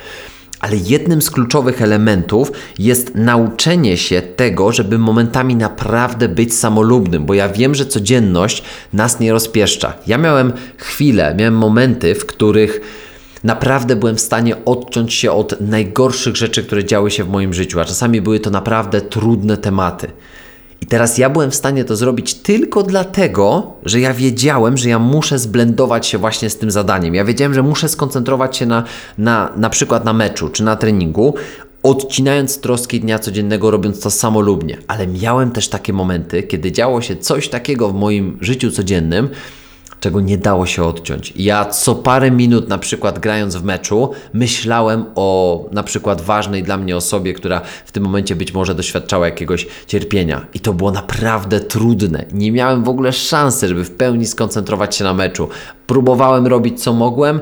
Ale 0.61 0.77
jednym 0.77 1.23
z 1.23 1.31
kluczowych 1.31 1.83
elementów 1.83 2.53
jest 2.79 3.15
nauczenie 3.15 3.97
się 3.97 4.23
tego, 4.23 4.73
żeby 4.73 4.99
momentami 4.99 5.57
naprawdę 5.57 6.29
być 6.29 6.55
samolubnym, 6.55 7.27
bo 7.27 7.35
ja 7.35 7.49
wiem, 7.49 7.75
że 7.75 7.87
codzienność 7.87 8.63
nas 8.93 9.21
nie 9.21 9.33
rozpieszcza. 9.33 9.93
Ja 10.07 10.19
miałem 10.19 10.53
chwile, 10.77 11.35
miałem 11.39 11.57
momenty, 11.57 12.15
w 12.15 12.27
których 12.27 12.81
Naprawdę 13.45 13.97
byłem 13.97 14.17
w 14.17 14.21
stanie 14.21 14.65
odciąć 14.65 15.15
się 15.15 15.33
od 15.33 15.61
najgorszych 15.61 16.37
rzeczy, 16.37 16.65
które 16.65 16.85
działy 16.85 17.11
się 17.11 17.25
w 17.25 17.29
moim 17.29 17.55
życiu, 17.55 17.81
a 17.81 17.85
czasami 17.85 18.21
były 18.21 18.41
to 18.41 18.51
naprawdę 18.51 19.01
trudne 19.01 19.57
tematy. 19.57 20.11
I 20.81 20.87
teraz 20.87 21.19
ja 21.19 21.31
byłem 21.31 21.51
w 21.51 21.55
stanie 21.55 21.85
to 21.85 21.97
zrobić 21.97 22.35
tylko 22.35 22.83
dlatego, 22.83 23.73
że 23.85 24.01
ja 24.01 24.15
wiedziałem, 24.15 24.77
że 24.77 24.89
ja 24.89 24.99
muszę 24.99 25.39
zblendować 25.39 26.07
się 26.07 26.19
właśnie 26.19 26.51
z 26.51 26.59
tym 26.59 26.71
zadaniem. 26.71 27.15
Ja 27.15 27.25
wiedziałem, 27.25 27.55
że 27.55 27.63
muszę 27.63 27.89
skoncentrować 27.89 28.57
się 28.57 28.67
na, 28.67 28.85
na, 29.19 29.53
na 29.57 29.71
przykład 29.71 30.05
na 30.05 30.13
meczu 30.13 30.49
czy 30.49 30.65
na 30.65 30.77
treningu, 30.77 31.35
odcinając 31.83 32.61
troski 32.61 33.01
dnia 33.01 33.19
codziennego, 33.19 33.71
robiąc 33.71 34.01
to 34.01 34.11
samolubnie. 34.11 34.79
Ale 34.89 35.07
miałem 35.07 35.51
też 35.51 35.69
takie 35.69 35.93
momenty, 35.93 36.43
kiedy 36.43 36.73
działo 36.73 37.03
się 37.03 37.17
coś 37.17 37.49
takiego 37.49 37.89
w 37.89 37.95
moim 37.95 38.39
życiu 38.41 38.71
codziennym, 38.71 39.29
czego 40.07 40.21
nie 40.21 40.39
dało 40.39 40.67
się 40.67 40.85
odciąć. 40.85 41.33
Ja 41.37 41.65
co 41.65 41.95
parę 41.95 42.31
minut, 42.31 42.69
na 42.69 42.79
przykład 42.79 43.19
grając 43.19 43.57
w 43.57 43.65
meczu, 43.65 44.11
myślałem 44.33 45.05
o 45.15 45.65
na 45.73 45.83
przykład 45.83 46.21
ważnej 46.21 46.63
dla 46.63 46.77
mnie 46.77 46.97
osobie, 46.97 47.35
która 47.35 47.61
w 47.87 47.93
tym 47.93 48.03
momencie 48.03 48.37
być 48.37 48.55
może 48.55 48.75
doświadczała 48.75 49.27
jakiegoś 49.27 49.67
cierpienia. 49.87 50.47
I 50.55 50.61
to 50.61 50.73
było 50.73 50.91
naprawdę 50.91 51.61
trudne. 51.61 52.25
Nie 52.33 52.53
miałem 52.53 52.85
w 52.85 52.89
ogóle 52.89 53.13
szansy, 53.13 53.69
żeby 53.69 53.85
w 53.85 53.91
pełni 53.91 54.27
skoncentrować 54.27 54.97
się 54.97 55.05
na 55.05 55.15
meczu. 55.15 55.49
Próbowałem 55.87 56.47
robić 56.47 56.83
co 56.83 56.93
mogłem. 56.93 57.41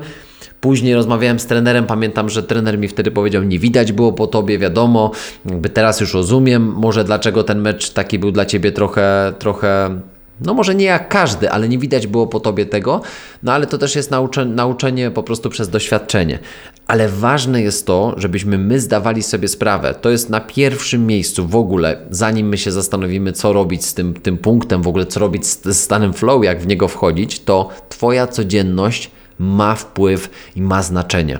Później 0.60 0.94
rozmawiałem 0.94 1.38
z 1.38 1.46
trenerem, 1.46 1.86
pamiętam, 1.86 2.28
że 2.28 2.42
trener 2.42 2.78
mi 2.78 2.88
wtedy 2.88 3.10
powiedział, 3.10 3.42
nie 3.42 3.58
widać 3.58 3.92
było 3.92 4.12
po 4.12 4.26
tobie, 4.26 4.58
wiadomo, 4.58 5.10
jakby 5.46 5.70
teraz 5.70 6.00
już 6.00 6.14
rozumiem, 6.14 6.72
może 6.76 7.04
dlaczego 7.04 7.44
ten 7.44 7.60
mecz 7.60 7.90
taki 7.90 8.18
był 8.18 8.32
dla 8.32 8.44
ciebie 8.44 8.72
trochę, 8.72 9.32
trochę 9.38 10.00
no 10.40 10.54
może 10.54 10.74
nie 10.74 10.84
jak 10.84 11.08
każdy, 11.08 11.50
ale 11.50 11.68
nie 11.68 11.78
widać 11.78 12.06
było 12.06 12.26
po 12.26 12.40
tobie 12.40 12.66
tego, 12.66 13.00
no 13.42 13.52
ale 13.52 13.66
to 13.66 13.78
też 13.78 13.96
jest 13.96 14.10
naucze, 14.10 14.44
nauczenie 14.44 15.10
po 15.10 15.22
prostu 15.22 15.50
przez 15.50 15.68
doświadczenie. 15.68 16.38
Ale 16.86 17.08
ważne 17.08 17.62
jest 17.62 17.86
to, 17.86 18.14
żebyśmy 18.16 18.58
my 18.58 18.80
zdawali 18.80 19.22
sobie 19.22 19.48
sprawę. 19.48 19.94
To 20.00 20.10
jest 20.10 20.30
na 20.30 20.40
pierwszym 20.40 21.06
miejscu 21.06 21.46
w 21.46 21.56
ogóle, 21.56 21.96
zanim 22.10 22.48
my 22.48 22.58
się 22.58 22.72
zastanowimy, 22.72 23.32
co 23.32 23.52
robić 23.52 23.84
z 23.84 23.94
tym, 23.94 24.14
tym 24.14 24.38
punktem, 24.38 24.82
w 24.82 24.88
ogóle 24.88 25.06
co 25.06 25.20
robić 25.20 25.46
z, 25.46 25.62
z 25.64 25.80
stanem 25.80 26.12
flow, 26.12 26.44
jak 26.44 26.60
w 26.60 26.66
niego 26.66 26.88
wchodzić, 26.88 27.40
to 27.40 27.68
Twoja 27.88 28.26
codzienność 28.26 29.10
ma 29.38 29.74
wpływ 29.74 30.30
i 30.56 30.62
ma 30.62 30.82
znaczenie. 30.82 31.38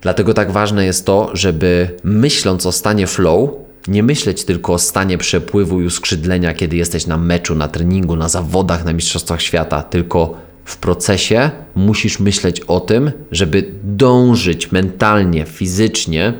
Dlatego 0.00 0.34
tak 0.34 0.50
ważne 0.50 0.84
jest 0.84 1.06
to, 1.06 1.30
żeby 1.32 1.90
myśląc 2.04 2.66
o 2.66 2.72
stanie 2.72 3.06
flow, 3.06 3.50
nie 3.88 4.02
myśleć 4.02 4.44
tylko 4.44 4.72
o 4.72 4.78
stanie 4.78 5.18
przepływu 5.18 5.80
i 5.80 5.86
uskrzydlenia, 5.86 6.54
kiedy 6.54 6.76
jesteś 6.76 7.06
na 7.06 7.16
meczu, 7.16 7.54
na 7.54 7.68
treningu, 7.68 8.16
na 8.16 8.28
zawodach, 8.28 8.84
na 8.84 8.92
Mistrzostwach 8.92 9.42
Świata, 9.42 9.82
tylko 9.82 10.36
w 10.64 10.76
procesie 10.76 11.50
musisz 11.74 12.20
myśleć 12.20 12.60
o 12.60 12.80
tym, 12.80 13.12
żeby 13.32 13.72
dążyć 13.84 14.72
mentalnie, 14.72 15.44
fizycznie 15.44 16.34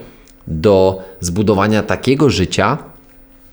do 0.46 1.02
zbudowania 1.20 1.82
takiego 1.82 2.30
życia, 2.30 2.78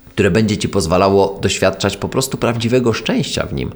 które 0.10 0.32
będzie 0.32 0.58
ci 0.58 0.69
pozwalało 0.69 1.39
doświadczać 1.41 1.97
po 1.97 2.10
prostu 2.10 2.38
prawdziwego 2.38 2.93
szczęścia 2.93 3.45
w 3.45 3.53
nim. 3.53 3.71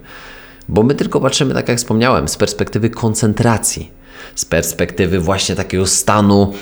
Bo 0.69 0.83
my 0.83 0.95
tylko 0.95 1.21
patrzymy, 1.21 1.53
tak 1.53 1.69
jak 1.69 1.77
wspomniałem, 1.77 2.27
z 2.27 2.37
perspektywy 2.37 2.89
koncentracji, 2.89 3.91
z 4.35 4.45
perspektywy 4.45 5.19
właśnie 5.19 5.55
takiego 5.55 5.87
stanu 5.87 6.53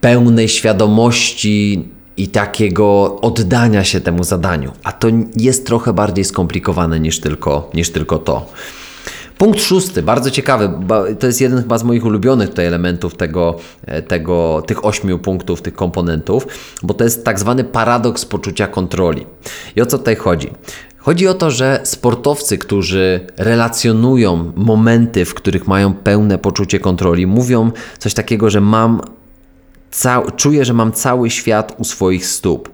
pełnej 0.00 0.48
świadomości 0.48 1.88
i 2.16 2.28
takiego 2.28 3.20
oddania 3.20 3.84
się 3.84 4.00
temu 4.00 4.24
zadaniu. 4.24 4.72
A 4.84 4.92
to 4.92 5.08
jest 5.36 5.66
trochę 5.66 5.92
bardziej 5.92 6.24
skomplikowane 6.24 7.00
niż 7.00 7.20
tylko, 7.20 7.70
niż 7.74 7.90
tylko 7.90 8.18
to. 8.18 8.46
Punkt 9.38 9.60
szósty, 9.60 10.02
bardzo 10.02 10.30
ciekawy, 10.30 10.70
to 11.18 11.26
jest 11.26 11.40
jeden 11.40 11.62
chyba 11.62 11.78
z 11.78 11.84
moich 11.84 12.04
ulubionych 12.04 12.48
tutaj 12.48 12.66
elementów 12.66 13.14
tego, 13.14 13.56
e, 13.86 14.02
tego, 14.02 14.62
tych 14.66 14.84
ośmiu 14.84 15.18
punktów, 15.18 15.62
tych 15.62 15.74
komponentów, 15.74 16.46
bo 16.82 16.94
to 16.94 17.04
jest 17.04 17.24
tak 17.24 17.40
zwany 17.40 17.64
paradoks 17.64 18.24
poczucia 18.24 18.66
kontroli. 18.66 19.26
I 19.76 19.82
o 19.82 19.86
co 19.86 19.98
tutaj 19.98 20.16
chodzi? 20.16 20.50
Chodzi 20.98 21.28
o 21.28 21.34
to, 21.34 21.50
że 21.50 21.80
sportowcy, 21.84 22.58
którzy 22.58 23.20
relacjonują 23.36 24.52
momenty, 24.56 25.24
w 25.24 25.34
których 25.34 25.68
mają 25.68 25.94
pełne 25.94 26.38
poczucie 26.38 26.80
kontroli, 26.80 27.26
mówią 27.26 27.70
coś 27.98 28.14
takiego, 28.14 28.50
że 28.50 28.60
mam 28.60 29.00
czuję, 30.36 30.64
że 30.64 30.74
mam 30.74 30.92
cały 30.92 31.30
świat 31.30 31.74
u 31.78 31.84
swoich 31.84 32.26
stóp. 32.26 32.68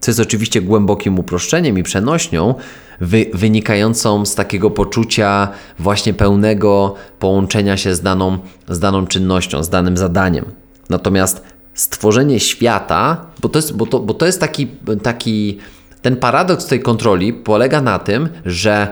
Co 0.00 0.10
jest 0.10 0.20
oczywiście 0.20 0.62
głębokim 0.62 1.18
uproszczeniem 1.18 1.78
i 1.78 1.82
przenośnią, 1.82 2.54
wy, 3.00 3.26
wynikającą 3.34 4.26
z 4.26 4.34
takiego 4.34 4.70
poczucia 4.70 5.48
właśnie 5.78 6.14
pełnego 6.14 6.94
połączenia 7.18 7.76
się 7.76 7.94
z 7.94 8.00
daną, 8.00 8.38
z 8.68 8.78
daną 8.78 9.06
czynnością, 9.06 9.62
z 9.62 9.68
danym 9.68 9.96
zadaniem. 9.96 10.44
Natomiast 10.90 11.42
stworzenie 11.74 12.40
świata, 12.40 13.26
bo 13.40 13.48
to 13.48 13.58
jest, 13.58 13.76
bo 13.76 13.86
to, 13.86 14.00
bo 14.00 14.14
to 14.14 14.26
jest 14.26 14.40
taki, 14.40 14.68
taki, 15.02 15.58
ten 16.02 16.16
paradoks 16.16 16.66
tej 16.66 16.80
kontroli 16.80 17.32
polega 17.32 17.80
na 17.80 17.98
tym, 17.98 18.28
że 18.46 18.88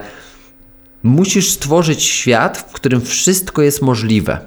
Musisz 1.03 1.49
stworzyć 1.49 2.03
świat, 2.03 2.57
w 2.57 2.71
którym 2.71 3.01
wszystko 3.01 3.61
jest 3.61 3.81
możliwe. 3.81 4.39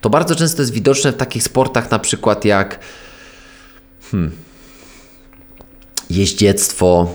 To 0.00 0.10
bardzo 0.10 0.34
często 0.34 0.62
jest 0.62 0.72
widoczne 0.72 1.12
w 1.12 1.16
takich 1.16 1.42
sportach, 1.42 1.90
na 1.90 1.98
przykład 1.98 2.44
jak 2.44 2.78
hmm, 4.10 4.30
jeździectwo, 6.10 7.14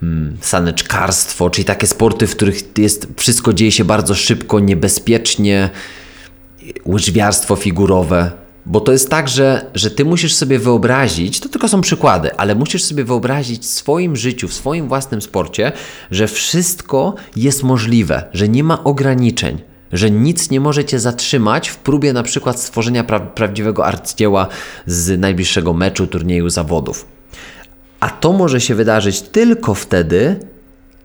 hmm, 0.00 0.36
saneczkarstwo, 0.40 1.50
czyli 1.50 1.64
takie 1.64 1.86
sporty, 1.86 2.26
w 2.26 2.36
których 2.36 2.78
jest, 2.78 3.06
wszystko 3.16 3.52
dzieje 3.52 3.72
się 3.72 3.84
bardzo 3.84 4.14
szybko, 4.14 4.60
niebezpiecznie, 4.60 5.70
łyżwiarstwo 6.86 7.56
figurowe. 7.56 8.30
Bo 8.66 8.80
to 8.80 8.92
jest 8.92 9.10
tak, 9.10 9.28
że, 9.28 9.70
że 9.74 9.90
ty 9.90 10.04
musisz 10.04 10.34
sobie 10.34 10.58
wyobrazić, 10.58 11.40
to 11.40 11.48
tylko 11.48 11.68
są 11.68 11.80
przykłady, 11.80 12.36
ale 12.36 12.54
musisz 12.54 12.84
sobie 12.84 13.04
wyobrazić 13.04 13.62
w 13.62 13.66
swoim 13.66 14.16
życiu, 14.16 14.48
w 14.48 14.54
swoim 14.54 14.88
własnym 14.88 15.22
sporcie, 15.22 15.72
że 16.10 16.28
wszystko 16.28 17.14
jest 17.36 17.62
możliwe, 17.62 18.24
że 18.32 18.48
nie 18.48 18.64
ma 18.64 18.84
ograniczeń, 18.84 19.58
że 19.92 20.10
nic 20.10 20.50
nie 20.50 20.60
może 20.60 20.84
cię 20.84 20.98
zatrzymać 20.98 21.68
w 21.68 21.76
próbie 21.76 22.12
na 22.12 22.22
przykład 22.22 22.60
stworzenia 22.60 23.04
pra 23.04 23.20
prawdziwego 23.20 23.86
arcydzieła 23.86 24.46
z 24.86 25.20
najbliższego 25.20 25.72
meczu, 25.72 26.06
turnieju, 26.06 26.48
zawodów. 26.48 27.06
A 28.00 28.10
to 28.10 28.32
może 28.32 28.60
się 28.60 28.74
wydarzyć 28.74 29.20
tylko 29.20 29.74
wtedy, 29.74 30.40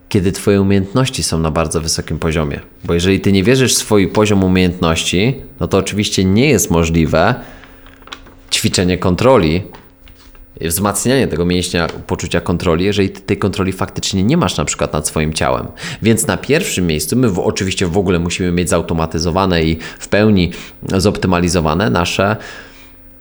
kiedy 0.10 0.32
Twoje 0.32 0.62
umiejętności 0.62 1.24
są 1.24 1.40
na 1.40 1.52
bardzo 1.52 1.82
wysokim 1.82 2.20
poziomie. 2.20 2.60
Bo 2.84 2.94
jeżeli 2.94 3.20
Ty 3.20 3.32
nie 3.32 3.44
wierzysz 3.44 3.74
w 3.74 3.78
swój 3.78 4.08
poziom 4.08 4.44
umiejętności, 4.44 5.36
no 5.60 5.68
to 5.68 5.78
oczywiście 5.78 6.26
nie 6.26 6.50
jest 6.50 6.72
możliwe 6.72 7.36
ćwiczenie 8.52 8.98
kontroli, 8.98 9.64
wzmacnianie 10.62 11.28
tego 11.28 11.46
mięśnia 11.46 11.88
poczucia 11.88 12.42
kontroli, 12.42 12.86
jeżeli 12.86 13.10
ty 13.10 13.22
tej 13.22 13.38
kontroli 13.38 13.72
faktycznie 13.72 14.24
nie 14.24 14.38
masz 14.38 14.58
na 14.58 14.66
przykład 14.66 14.94
nad 14.94 15.08
swoim 15.08 15.34
ciałem. 15.34 15.68
Więc 16.02 16.28
na 16.28 16.38
pierwszym 16.38 16.88
miejscu 16.88 17.16
my 17.16 17.30
w, 17.30 17.40
oczywiście 17.40 17.88
w 17.88 17.98
ogóle 17.98 18.20
musimy 18.20 18.52
mieć 18.52 18.70
zautomatyzowane 18.70 19.64
i 19.64 19.78
w 20.00 20.08
pełni 20.08 20.52
zoptymalizowane 20.98 21.90
nasze, 21.90 22.36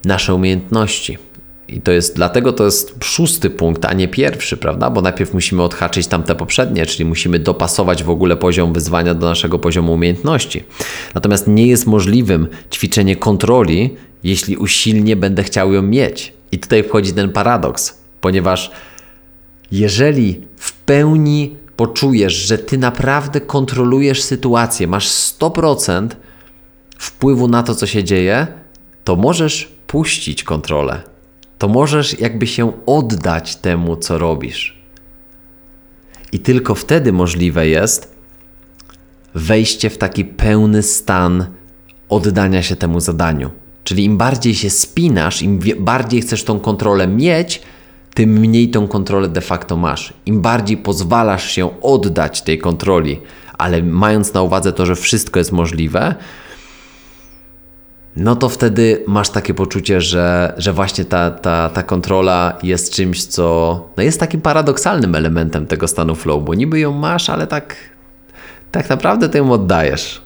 nasze 0.05 0.35
umiejętności. 0.35 1.19
I 1.69 1.81
to 1.81 1.93
jest, 1.93 2.17
dlatego 2.17 2.53
to 2.53 2.65
jest 2.65 2.95
szósty 3.05 3.51
punkt, 3.51 3.85
a 3.85 3.93
nie 3.93 4.09
pierwszy, 4.09 4.57
prawda? 4.57 4.91
Bo 4.91 5.01
najpierw 5.01 5.35
musimy 5.35 5.63
odhaczyć 5.63 6.07
tamte 6.07 6.35
poprzednie, 6.35 6.87
czyli 6.87 7.05
musimy 7.05 7.39
dopasować 7.39 8.05
w 8.05 8.11
ogóle 8.11 8.37
poziom 8.37 8.73
wyzwania 8.73 9.15
do 9.15 9.27
naszego 9.27 9.59
poziomu 9.59 9.93
umiejętności. 9.93 10.65
Natomiast 11.15 11.49
nie 11.49 11.67
jest 11.67 11.87
możliwym 11.87 12.49
ćwiczenie 12.73 13.17
kontroli, 13.17 13.91
jeśli 14.25 14.57
usilnie 14.57 15.17
będę 15.17 15.43
chciał 15.43 15.73
ją 15.73 15.83
mieć. 15.83 16.33
I 16.55 16.59
tutaj 16.59 16.85
wchodzi 16.85 17.13
ten 17.13 17.33
paradoks, 17.33 17.99
ponieważ 18.21 18.71
jeżeli 19.73 20.47
w 20.57 20.73
pełni 20.73 21.57
poczujesz, 21.77 22.35
że 22.35 22.59
ty 22.59 22.79
naprawdę 22.79 23.41
kontrolujesz 23.41 24.23
sytuację, 24.23 24.87
masz 24.87 25.09
100% 25.09 26.09
wpływu 26.99 27.49
na 27.49 27.63
to, 27.63 27.75
co 27.75 27.87
się 27.87 28.05
dzieje, 28.05 28.47
to 29.05 29.17
możesz 29.17 29.73
puścić 29.87 30.45
kontrolę 30.45 31.15
to 31.65 31.69
możesz 31.69 32.21
jakby 32.21 32.47
się 32.47 32.73
oddać 32.87 33.57
temu, 33.57 33.97
co 33.97 34.19
robisz. 34.19 34.79
I 36.33 36.39
tylko 36.39 36.75
wtedy 36.75 37.13
możliwe 37.13 37.69
jest 37.69 38.15
wejście 39.35 39.91
w 39.91 39.99
taki 39.99 40.25
pełny 40.25 40.83
stan 40.83 41.47
oddania 42.09 42.63
się 42.63 42.77
temu 42.77 43.01
zadaniu. 43.01 43.51
Czyli 43.85 44.05
im 44.05 44.17
bardziej 44.17 44.55
się 44.55 44.71
spinasz, 44.71 45.43
im 45.43 45.61
bardziej 45.79 46.21
chcesz 46.23 46.45
tą 46.45 46.61
kontrolę 46.61 47.09
mieć, 47.09 47.63
tym 48.15 48.31
mniej 48.31 48.71
tą 48.71 48.89
kontrolę 48.89 49.29
de 49.29 49.41
facto 49.41 49.77
masz. 49.77 50.15
Im 50.27 50.41
bardziej 50.41 50.77
pozwalasz 50.77 51.51
się 51.51 51.81
oddać 51.81 52.43
tej 52.43 52.59
kontroli, 52.59 53.21
ale 53.59 53.83
mając 53.83 54.35
na 54.35 54.43
uwadze 54.43 54.73
to, 54.73 54.87
że 54.87 54.97
wszystko 54.97 55.41
jest 55.41 55.53
możliwe, 55.53 56.15
no 58.17 58.37
to 58.37 58.49
wtedy 58.49 59.05
masz 59.07 59.31
takie 59.31 59.55
poczucie, 59.55 60.01
że, 60.01 60.55
że 60.57 60.73
właśnie 60.73 61.05
ta, 61.05 61.31
ta, 61.31 61.69
ta 61.69 61.83
kontrola 61.83 62.59
jest 62.63 62.93
czymś, 62.93 63.25
co 63.25 63.89
no 63.97 64.03
jest 64.03 64.21
takim 64.21 64.41
paradoksalnym 64.41 65.15
elementem 65.15 65.67
tego 65.67 65.89
stanu 65.89 66.15
flow, 66.15 66.45
bo 66.45 66.55
niby 66.55 66.81
ją 66.81 66.93
masz, 66.93 67.31
ale 67.31 67.47
tak, 67.47 67.77
tak 68.71 68.91
naprawdę 68.91 69.29
ty 69.29 69.39
ją 69.39 69.53
oddajesz. 69.53 70.23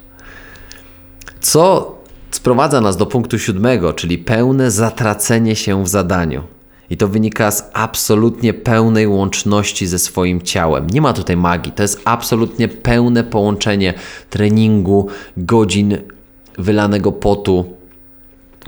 Co 1.40 1.97
sprowadza 2.30 2.80
nas 2.80 2.96
do 2.96 3.06
punktu 3.06 3.38
siódmego, 3.38 3.92
czyli 3.92 4.18
pełne 4.18 4.70
zatracenie 4.70 5.56
się 5.56 5.84
w 5.84 5.88
zadaniu. 5.88 6.42
I 6.90 6.96
to 6.96 7.08
wynika 7.08 7.50
z 7.50 7.70
absolutnie 7.72 8.54
pełnej 8.54 9.06
łączności 9.06 9.86
ze 9.86 9.98
swoim 9.98 10.42
ciałem. 10.42 10.86
Nie 10.86 11.00
ma 11.00 11.12
tutaj 11.12 11.36
magii, 11.36 11.72
to 11.72 11.82
jest 11.82 12.00
absolutnie 12.04 12.68
pełne 12.68 13.24
połączenie 13.24 13.94
treningu, 14.30 15.08
godzin 15.36 15.98
wylanego 16.58 17.12
potu, 17.12 17.76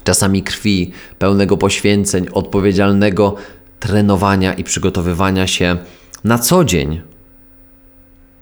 czasami 0.04 0.42
krwi, 0.42 0.92
pełnego 1.18 1.56
poświęceń, 1.56 2.26
odpowiedzialnego 2.32 3.34
trenowania 3.80 4.52
i 4.54 4.64
przygotowywania 4.64 5.46
się 5.46 5.76
na 6.24 6.38
co 6.38 6.64
dzień 6.64 7.09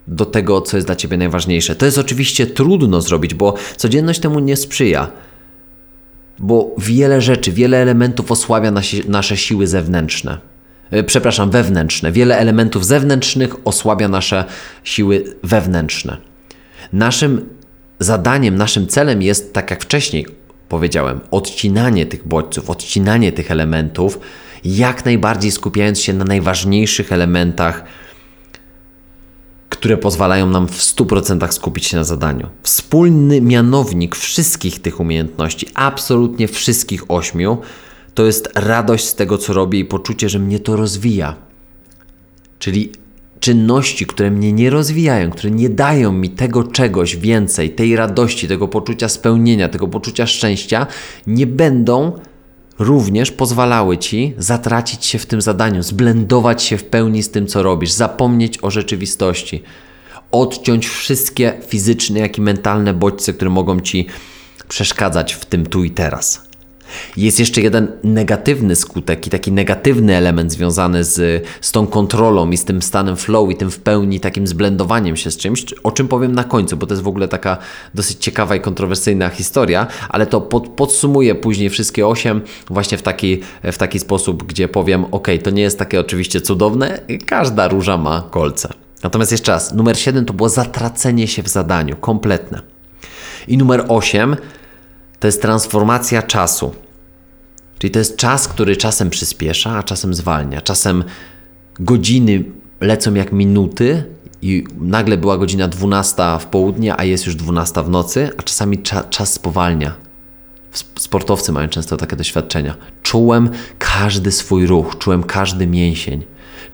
do 0.09 0.25
tego, 0.25 0.61
co 0.61 0.77
jest 0.77 0.87
dla 0.87 0.97
Ciebie 0.97 1.17
najważniejsze. 1.17 1.77
To 1.77 1.87
jest 1.87 1.99
oczywiście 1.99 2.47
trudno 2.47 3.01
zrobić, 3.01 3.35
bo 3.35 3.55
codzienność 3.77 4.21
temu 4.21 4.41
nie 4.41 4.57
sprzyja, 4.57 5.11
bo 6.39 6.75
wiele 6.79 7.21
rzeczy, 7.21 7.53
wiele 7.53 7.77
elementów 7.77 8.33
osłabia 8.33 8.71
nasi, 8.71 9.03
nasze 9.09 9.37
siły 9.37 9.67
zewnętrzne. 9.67 10.39
E, 10.91 11.03
przepraszam, 11.03 11.51
wewnętrzne. 11.51 12.13
Wiele 12.13 12.39
elementów 12.39 12.87
zewnętrznych 12.87 13.55
osłabia 13.65 14.09
nasze 14.09 14.45
siły 14.85 15.25
wewnętrzne. 15.43 16.17
Naszym 16.93 17.47
zadaniem, 17.99 18.57
naszym 18.57 18.87
celem 18.87 19.23
jest, 19.23 19.53
tak 19.53 19.71
jak 19.71 19.83
wcześniej 19.83 20.27
powiedziałem, 20.69 21.21
odcinanie 21.31 22.07
tych 22.07 22.29
bodźców, 22.29 22.71
odcinanie 22.71 23.33
tych 23.33 23.51
elementów, 23.51 24.19
jak 24.65 25.05
najbardziej 25.05 25.51
skupiając 25.51 26.01
się 26.01 26.13
na 26.13 26.25
najważniejszych 26.25 27.13
elementach, 27.13 27.85
które 29.79 29.97
pozwalają 29.97 30.51
nam 30.51 30.69
w 30.69 30.79
100% 30.79 31.53
skupić 31.53 31.87
się 31.87 31.97
na 31.97 32.05
zadaniu. 32.05 32.49
Wspólny 32.63 33.41
mianownik 33.41 34.17
wszystkich 34.17 34.83
tych 34.83 35.01
umiejętności, 35.01 35.67
absolutnie 35.75 36.49
wszystkich 36.49 37.11
ośmiu, 37.11 37.59
to 38.15 38.27
jest 38.27 38.49
radość 38.55 39.05
z 39.05 39.15
tego, 39.15 39.39
co 39.39 39.53
robię 39.53 39.79
i 39.79 39.85
poczucie, 39.85 40.29
że 40.29 40.39
mnie 40.39 40.61
to 40.61 40.77
rozwija. 40.77 41.37
Czyli 42.59 42.93
czynności, 43.41 44.07
które 44.07 44.31
mnie 44.31 44.53
nie 44.53 44.71
rozwijają, 44.71 45.31
które 45.31 45.51
nie 45.51 45.69
dają 45.69 46.13
mi 46.13 46.31
tego 46.31 46.65
czegoś 46.65 47.17
więcej, 47.17 47.71
tej 47.71 47.97
radości, 47.97 48.49
tego 48.49 48.69
poczucia 48.69 49.09
spełnienia, 49.09 49.69
tego 49.69 49.89
poczucia 49.89 50.27
szczęścia, 50.27 50.87
nie 51.27 51.47
będą 51.47 52.13
również 52.79 53.31
pozwalały 53.31 53.99
ci 53.99 54.35
zatracić 54.39 55.05
się 55.05 55.19
w 55.19 55.27
tym 55.27 55.41
zadaniu, 55.41 55.83
zblendować 55.83 56.63
się 56.63 56.79
w 56.79 56.85
pełni 56.85 57.23
z 57.23 57.31
tym, 57.31 57.47
co 57.47 57.63
robisz, 57.63 57.91
zapomnieć 57.91 58.59
o 58.63 58.71
rzeczywistości, 58.71 59.63
odciąć 60.33 60.89
wszystkie 60.89 61.53
fizyczne, 61.67 62.21
jak 62.21 62.39
i 62.39 62.41
mentalne 62.41 62.95
bodźce, 62.95 63.33
które 63.33 63.51
mogą 63.51 63.81
ci 63.81 64.07
przeszkadzać 64.69 65.35
w 65.35 65.45
tym 65.45 65.67
tu 65.67 65.85
i 65.85 65.91
teraz. 65.91 66.48
Jest 67.17 67.41
jeszcze 67.41 67.61
jeden 67.61 67.89
negatywny 68.05 68.77
skutek 68.77 69.27
i 69.27 69.31
taki 69.31 69.53
negatywny 69.53 70.17
element 70.17 70.53
związany 70.53 71.05
z, 71.05 71.47
z 71.61 71.73
tą 71.73 71.87
kontrolą 71.87 72.51
i 72.51 72.57
z 72.57 72.65
tym 72.65 72.83
stanem 72.83 73.17
flow 73.17 73.51
i 73.51 73.57
tym 73.57 73.71
w 73.71 73.79
pełni 73.79 74.21
takim 74.21 74.47
zblendowaniem 74.47 75.17
się 75.17 75.31
z 75.31 75.37
czymś, 75.37 75.65
o 75.83 75.93
czym 75.93 76.09
powiem 76.09 76.35
na 76.35 76.45
końcu, 76.45 76.77
bo 76.77 76.87
to 76.87 76.95
jest 76.95 77.03
w 77.03 77.09
ogóle 77.09 77.29
taka 77.29 77.59
dosyć 77.95 78.19
ciekawa 78.19 78.57
i 78.57 78.61
kontrowersyjna 78.61 79.29
historia, 79.29 79.87
ale 80.09 80.27
to 80.27 80.41
pod, 80.41 80.69
podsumuję 80.69 81.35
później 81.35 81.71
wszystkie 81.71 82.07
osiem 82.07 82.41
właśnie 82.71 82.99
w 82.99 83.03
taki, 83.03 83.41
w 83.63 83.79
taki 83.79 83.99
sposób, 83.99 84.43
gdzie 84.43 84.69
powiem, 84.69 85.05
ok, 85.11 85.29
to 85.43 85.51
nie 85.51 85.63
jest 85.63 85.79
takie 85.79 86.01
oczywiście 86.01 86.41
cudowne, 86.41 87.01
każda 87.27 87.69
róża 87.69 87.97
ma 87.97 88.29
kolce. 88.31 88.73
Natomiast 89.03 89.33
jeszcze 89.33 89.53
raz, 89.53 89.75
numer 89.75 89.99
7 89.99 90.25
to 90.25 90.33
było 90.33 90.49
zatracenie 90.49 91.29
się 91.29 91.43
w 91.43 91.49
zadaniu, 91.49 91.97
kompletne. 91.97 92.61
I 93.49 93.59
numer 93.59 93.85
8 93.89 94.37
to 95.21 95.27
jest 95.29 95.43
transformacja 95.43 96.23
czasu. 96.23 96.75
Czyli 97.79 97.91
to 97.91 97.99
jest 97.99 98.17
czas, 98.17 98.49
który 98.49 98.77
czasem 98.77 99.11
przyspiesza, 99.11 99.71
a 99.71 99.83
czasem 99.83 100.15
zwalnia. 100.15 100.61
Czasem 100.61 101.05
godziny 101.81 102.45
lecą 102.81 103.15
jak 103.15 103.33
minuty 103.33 104.05
i 104.43 104.65
nagle 104.81 105.17
była 105.17 105.39
godzina 105.39 105.69
12 105.69 106.23
w 106.41 106.47
południe, 106.47 107.01
a 107.01 107.05
jest 107.05 107.27
już 107.27 107.35
12 107.35 107.83
w 107.83 107.89
nocy, 107.89 108.31
a 108.37 108.43
czasami 108.43 108.83
cza 108.83 109.05
czas 109.05 109.33
spowalnia. 109.33 109.95
Sportowcy 110.99 111.53
mają 111.53 111.69
często 111.69 111.97
takie 111.97 112.17
doświadczenia. 112.17 112.75
Czułem 113.03 113.51
każdy 113.79 114.33
swój 114.33 114.67
ruch, 114.67 114.99
czułem 114.99 115.23
każdy 115.23 115.67
mięsień, 115.67 116.25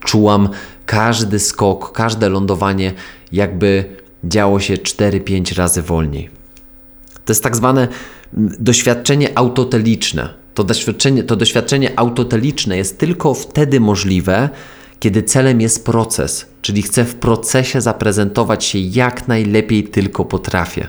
czułam 0.00 0.48
każdy 0.86 1.38
skok, 1.38 1.92
każde 1.92 2.28
lądowanie, 2.28 2.92
jakby 3.32 3.84
działo 4.24 4.60
się 4.60 4.74
4-5 4.74 5.56
razy 5.56 5.82
wolniej. 5.82 6.43
To 7.24 7.32
jest 7.32 7.42
tak 7.42 7.56
zwane 7.56 7.88
doświadczenie 8.58 9.38
autoteliczne. 9.38 10.34
To 10.54 10.64
doświadczenie, 10.64 11.22
to 11.22 11.36
doświadczenie 11.36 11.98
autoteliczne 11.98 12.76
jest 12.76 12.98
tylko 12.98 13.34
wtedy 13.34 13.80
możliwe, 13.80 14.48
kiedy 15.00 15.22
celem 15.22 15.60
jest 15.60 15.84
proces, 15.84 16.46
czyli 16.62 16.82
chcę 16.82 17.04
w 17.04 17.14
procesie 17.14 17.80
zaprezentować 17.80 18.64
się 18.64 18.78
jak 18.78 19.28
najlepiej 19.28 19.84
tylko 19.84 20.24
potrafię. 20.24 20.88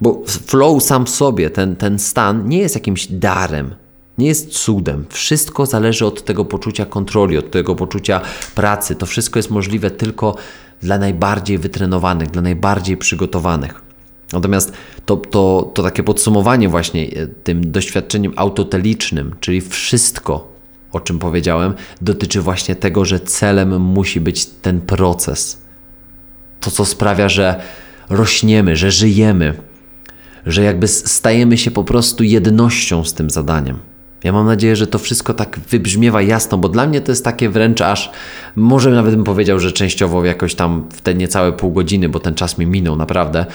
Bo 0.00 0.22
flow 0.46 0.82
sam 0.82 1.06
w 1.06 1.10
sobie, 1.10 1.50
ten, 1.50 1.76
ten 1.76 1.98
stan, 1.98 2.48
nie 2.48 2.58
jest 2.58 2.74
jakimś 2.74 3.06
darem, 3.06 3.74
nie 4.18 4.26
jest 4.26 4.50
cudem. 4.50 5.06
Wszystko 5.08 5.66
zależy 5.66 6.06
od 6.06 6.24
tego 6.24 6.44
poczucia 6.44 6.86
kontroli, 6.86 7.38
od 7.38 7.50
tego 7.50 7.74
poczucia 7.74 8.20
pracy. 8.54 8.94
To 8.94 9.06
wszystko 9.06 9.38
jest 9.38 9.50
możliwe 9.50 9.90
tylko 9.90 10.36
dla 10.84 10.98
najbardziej 10.98 11.58
wytrenowanych, 11.58 12.30
dla 12.30 12.42
najbardziej 12.42 12.96
przygotowanych. 12.96 13.82
Natomiast 14.32 14.72
to, 15.06 15.16
to, 15.16 15.72
to 15.74 15.82
takie 15.82 16.02
podsumowanie 16.02 16.68
właśnie 16.68 17.06
e, 17.06 17.26
tym 17.26 17.70
doświadczeniem 17.72 18.32
autotelicznym, 18.36 19.34
czyli 19.40 19.60
wszystko, 19.60 20.52
o 20.92 21.00
czym 21.00 21.18
powiedziałem, 21.18 21.74
dotyczy 22.00 22.40
właśnie 22.40 22.76
tego, 22.76 23.04
że 23.04 23.20
celem 23.20 23.80
musi 23.80 24.20
być 24.20 24.46
ten 24.46 24.80
proces. 24.80 25.62
To, 26.60 26.70
co 26.70 26.84
sprawia, 26.84 27.28
że 27.28 27.62
rośniemy, 28.08 28.76
że 28.76 28.90
żyjemy, 28.90 29.54
że 30.46 30.62
jakby 30.62 30.88
stajemy 30.88 31.58
się 31.58 31.70
po 31.70 31.84
prostu 31.84 32.24
jednością 32.24 33.04
z 33.04 33.14
tym 33.14 33.30
zadaniem. 33.30 33.78
Ja 34.24 34.32
mam 34.32 34.46
nadzieję, 34.46 34.76
że 34.76 34.86
to 34.86 34.98
wszystko 34.98 35.34
tak 35.34 35.60
wybrzmiewa 35.70 36.22
jasno, 36.22 36.58
bo 36.58 36.68
dla 36.68 36.86
mnie 36.86 37.00
to 37.00 37.12
jest 37.12 37.24
takie 37.24 37.48
wręcz 37.48 37.80
aż, 37.80 38.10
może 38.56 38.90
nawet 38.90 39.14
bym 39.14 39.24
powiedział, 39.24 39.58
że 39.58 39.72
częściowo 39.72 40.24
jakoś 40.24 40.54
tam 40.54 40.88
w 40.92 41.00
te 41.00 41.14
niecałe 41.14 41.52
pół 41.52 41.72
godziny, 41.72 42.08
bo 42.08 42.20
ten 42.20 42.34
czas 42.34 42.58
mi 42.58 42.66
minął 42.66 42.96
naprawdę 42.96 43.46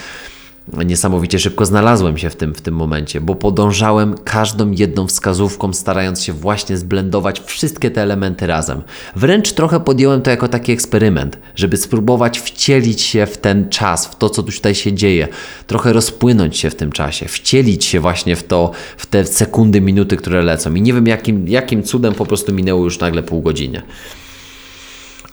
niesamowicie 0.85 1.39
szybko 1.39 1.65
znalazłem 1.65 2.17
się 2.17 2.29
w 2.29 2.35
tym, 2.35 2.55
w 2.55 2.61
tym 2.61 2.75
momencie, 2.75 3.21
bo 3.21 3.35
podążałem 3.35 4.15
każdą 4.23 4.71
jedną 4.71 5.07
wskazówką, 5.07 5.73
starając 5.73 6.23
się 6.23 6.33
właśnie 6.33 6.77
zblendować 6.77 7.41
wszystkie 7.45 7.91
te 7.91 8.01
elementy 8.01 8.47
razem. 8.47 8.81
Wręcz 9.15 9.51
trochę 9.51 9.79
podjąłem 9.79 10.21
to 10.21 10.29
jako 10.29 10.47
taki 10.47 10.71
eksperyment, 10.71 11.37
żeby 11.55 11.77
spróbować 11.77 12.39
wcielić 12.39 13.01
się 13.01 13.25
w 13.25 13.37
ten 13.37 13.69
czas, 13.69 14.05
w 14.07 14.15
to, 14.15 14.29
co 14.29 14.43
tutaj 14.43 14.75
się 14.75 14.93
dzieje, 14.93 15.27
trochę 15.67 15.93
rozpłynąć 15.93 16.57
się 16.57 16.69
w 16.69 16.75
tym 16.75 16.91
czasie, 16.91 17.27
wcielić 17.27 17.85
się 17.85 17.99
właśnie 17.99 18.35
w 18.35 18.43
to, 18.43 18.71
w 18.97 19.05
te 19.05 19.25
sekundy, 19.25 19.81
minuty, 19.81 20.17
które 20.17 20.41
lecą. 20.41 20.75
I 20.75 20.81
nie 20.81 20.93
wiem, 20.93 21.07
jakim, 21.07 21.47
jakim 21.47 21.83
cudem 21.83 22.13
po 22.13 22.25
prostu 22.25 22.53
minęło 22.53 22.83
już 22.83 22.99
nagle 22.99 23.23
pół 23.23 23.41
godziny. 23.41 23.81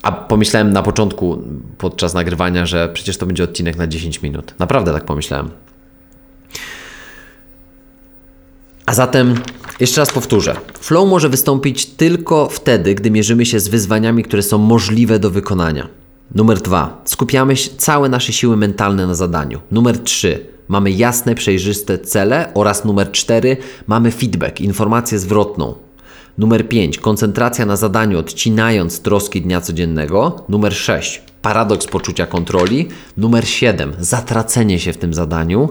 A 0.01 0.11
pomyślałem 0.11 0.73
na 0.73 0.83
początku, 0.83 1.43
podczas 1.77 2.13
nagrywania, 2.13 2.65
że 2.65 2.89
przecież 2.93 3.17
to 3.17 3.25
będzie 3.25 3.43
odcinek 3.43 3.77
na 3.77 3.87
10 3.87 4.21
minut. 4.21 4.53
Naprawdę 4.59 4.93
tak 4.93 5.05
pomyślałem. 5.05 5.49
A 8.85 8.93
zatem, 8.93 9.35
jeszcze 9.79 10.01
raz 10.01 10.11
powtórzę. 10.11 10.55
Flow 10.79 11.09
może 11.09 11.29
wystąpić 11.29 11.85
tylko 11.85 12.49
wtedy, 12.49 12.95
gdy 12.95 13.11
mierzymy 13.11 13.45
się 13.45 13.59
z 13.59 13.67
wyzwaniami, 13.67 14.23
które 14.23 14.43
są 14.43 14.57
możliwe 14.57 15.19
do 15.19 15.29
wykonania. 15.29 15.87
Numer 16.35 16.61
dwa. 16.61 17.01
Skupiamy 17.05 17.53
całe 17.77 18.09
nasze 18.09 18.33
siły 18.33 18.57
mentalne 18.57 19.07
na 19.07 19.15
zadaniu. 19.15 19.59
Numer 19.71 19.99
trzy. 19.99 20.45
Mamy 20.67 20.91
jasne, 20.91 21.35
przejrzyste 21.35 21.99
cele 21.99 22.51
oraz 22.53 22.85
numer 22.85 23.11
cztery. 23.11 23.57
Mamy 23.87 24.11
feedback, 24.11 24.61
informację 24.61 25.19
zwrotną. 25.19 25.86
Numer 26.37 26.69
5. 26.69 26.97
Koncentracja 26.97 27.65
na 27.65 27.75
zadaniu, 27.75 28.19
odcinając 28.19 29.01
troski 29.01 29.41
dnia 29.41 29.61
codziennego. 29.61 30.45
Numer 30.49 30.75
6. 30.75 31.21
Paradoks 31.41 31.87
poczucia 31.87 32.25
kontroli. 32.25 32.87
Numer 33.17 33.47
7. 33.47 33.93
Zatracenie 33.99 34.79
się 34.79 34.93
w 34.93 34.97
tym 34.97 35.13
zadaniu. 35.13 35.69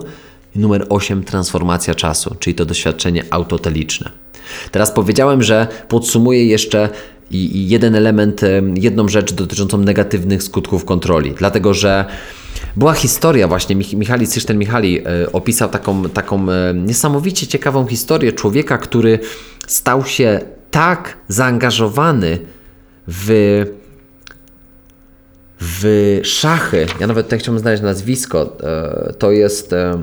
Numer 0.55 0.85
8. 0.89 1.23
Transformacja 1.23 1.95
czasu, 1.95 2.35
czyli 2.39 2.55
to 2.55 2.65
doświadczenie 2.65 3.23
autoteliczne. 3.29 4.11
Teraz 4.71 4.91
powiedziałem, 4.91 5.43
że 5.43 5.67
podsumuję 5.87 6.45
jeszcze 6.45 6.89
jeden 7.31 7.95
element, 7.95 8.41
jedną 8.75 9.07
rzecz 9.07 9.33
dotyczącą 9.33 9.77
negatywnych 9.77 10.43
skutków 10.43 10.85
kontroli, 10.85 11.33
dlatego 11.37 11.73
że 11.73 12.05
była 12.75 12.93
historia 12.93 13.47
właśnie, 13.47 13.75
Michali 13.75 14.27
Cyszten 14.27 14.57
Michali 14.57 14.99
e, 14.99 15.31
opisał 15.31 15.69
taką, 15.69 16.09
taką 16.09 16.51
e, 16.51 16.73
niesamowicie 16.73 17.47
ciekawą 17.47 17.87
historię 17.87 18.33
człowieka, 18.33 18.77
który 18.77 19.19
stał 19.67 20.05
się 20.05 20.39
tak 20.71 21.17
zaangażowany 21.27 22.39
w, 23.07 23.65
w 25.59 26.19
szachy. 26.23 26.85
Ja 26.99 27.07
nawet 27.07 27.25
tutaj 27.25 27.39
chciałbym 27.39 27.61
znaleźć 27.61 27.83
nazwisko. 27.83 28.57
E, 28.63 29.13
to 29.13 29.31
jest 29.31 29.73
e, 29.73 29.93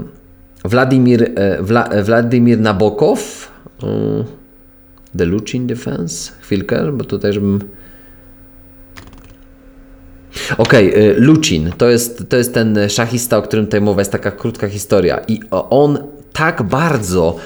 e, 1.36 1.62
Wla, 1.62 1.88
Władimir 2.04 2.60
Nabokow. 2.60 3.50
The 5.18 5.24
Luchin 5.24 5.66
Defense. 5.66 6.32
Chwilkę, 6.40 6.92
bo 6.92 7.04
tutaj 7.04 7.32
żebym... 7.32 7.60
Okej, 10.58 10.90
okay, 10.90 11.14
Lucin 11.18 11.72
to 11.78 11.90
jest, 11.90 12.28
to 12.28 12.36
jest 12.36 12.54
ten 12.54 12.78
szachista, 12.88 13.36
o 13.36 13.42
którym 13.42 13.64
tutaj 13.64 13.80
mowa, 13.80 14.00
jest 14.00 14.12
taka 14.12 14.30
krótka 14.30 14.68
historia. 14.68 15.20
I 15.28 15.40
on 15.50 15.98
tak 16.32 16.62
bardzo 16.62 17.36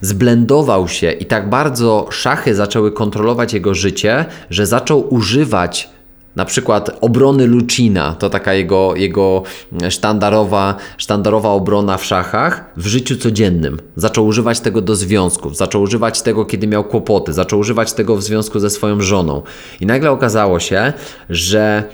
zblendował 0.00 0.88
się 0.88 1.12
i 1.12 1.26
tak 1.26 1.50
bardzo 1.50 2.06
szachy 2.10 2.54
zaczęły 2.54 2.92
kontrolować 2.92 3.52
jego 3.52 3.74
życie, 3.74 4.24
że 4.50 4.66
zaczął 4.66 5.14
używać 5.14 5.90
na 6.36 6.44
przykład 6.44 6.98
obrony 7.00 7.46
Lucina, 7.46 8.14
to 8.18 8.30
taka 8.30 8.54
jego, 8.54 8.96
jego 8.96 9.42
sztandarowa, 9.88 10.74
sztandarowa 10.98 11.48
obrona 11.48 11.96
w 11.96 12.04
szachach, 12.04 12.72
w 12.76 12.86
życiu 12.86 13.16
codziennym. 13.16 13.78
Zaczął 13.96 14.26
używać 14.26 14.60
tego 14.60 14.80
do 14.80 14.96
związków, 14.96 15.56
zaczął 15.56 15.82
używać 15.82 16.22
tego, 16.22 16.44
kiedy 16.44 16.66
miał 16.66 16.84
kłopoty, 16.84 17.32
zaczął 17.32 17.58
używać 17.58 17.92
tego 17.92 18.16
w 18.16 18.22
związku 18.22 18.60
ze 18.60 18.70
swoją 18.70 19.00
żoną. 19.00 19.42
I 19.80 19.86
nagle 19.86 20.10
okazało 20.10 20.60
się, 20.60 20.92
że 21.30 21.84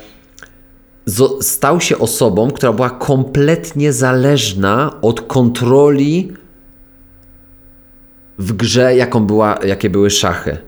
stał 1.40 1.80
się 1.80 1.98
osobą, 1.98 2.50
która 2.50 2.72
była 2.72 2.90
kompletnie 2.90 3.92
zależna 3.92 5.00
od 5.02 5.20
kontroli 5.20 6.32
w 8.38 8.52
grze, 8.52 8.96
jaką 8.96 9.26
była, 9.26 9.58
jakie 9.66 9.90
były 9.90 10.10
szachy. 10.10 10.58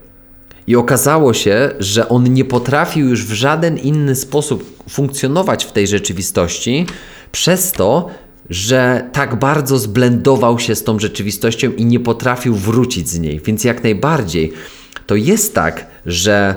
I 0.66 0.76
okazało 0.76 1.34
się, 1.34 1.70
że 1.78 2.08
on 2.08 2.32
nie 2.34 2.44
potrafił 2.44 3.08
już 3.08 3.24
w 3.24 3.32
żaden 3.32 3.78
inny 3.78 4.14
sposób 4.14 4.82
funkcjonować 4.90 5.64
w 5.64 5.72
tej 5.72 5.86
rzeczywistości, 5.86 6.86
przez 7.32 7.72
to, 7.72 8.10
że 8.50 9.10
tak 9.12 9.38
bardzo 9.38 9.78
zblendował 9.78 10.58
się 10.58 10.74
z 10.74 10.84
tą 10.84 10.98
rzeczywistością 10.98 11.72
i 11.72 11.84
nie 11.84 12.00
potrafił 12.00 12.54
wrócić 12.54 13.08
z 13.08 13.18
niej. 13.18 13.40
Więc 13.44 13.64
jak 13.64 13.82
najbardziej 13.82 14.52
to 15.06 15.14
jest 15.14 15.54
tak, 15.54 15.86
że 16.06 16.54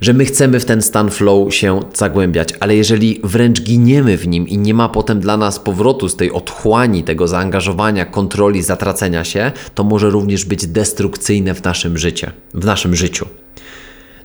że 0.00 0.14
my 0.14 0.24
chcemy 0.24 0.60
w 0.60 0.64
ten 0.64 0.82
stan 0.82 1.10
flow 1.10 1.54
się 1.54 1.80
zagłębiać, 1.94 2.48
ale 2.60 2.76
jeżeli 2.76 3.20
wręcz 3.24 3.60
giniemy 3.60 4.16
w 4.16 4.28
nim 4.28 4.48
i 4.48 4.58
nie 4.58 4.74
ma 4.74 4.88
potem 4.88 5.20
dla 5.20 5.36
nas 5.36 5.58
powrotu 5.58 6.08
z 6.08 6.16
tej 6.16 6.32
otchłani, 6.32 7.04
tego 7.04 7.28
zaangażowania, 7.28 8.04
kontroli, 8.04 8.62
zatracenia 8.62 9.24
się, 9.24 9.52
to 9.74 9.84
może 9.84 10.10
również 10.10 10.44
być 10.44 10.66
destrukcyjne 10.66 11.54
w 11.54 11.64
naszym 11.64 11.98
życiu. 11.98 12.26
W 12.54 12.64
naszym 12.64 12.96
życiu. 12.96 13.26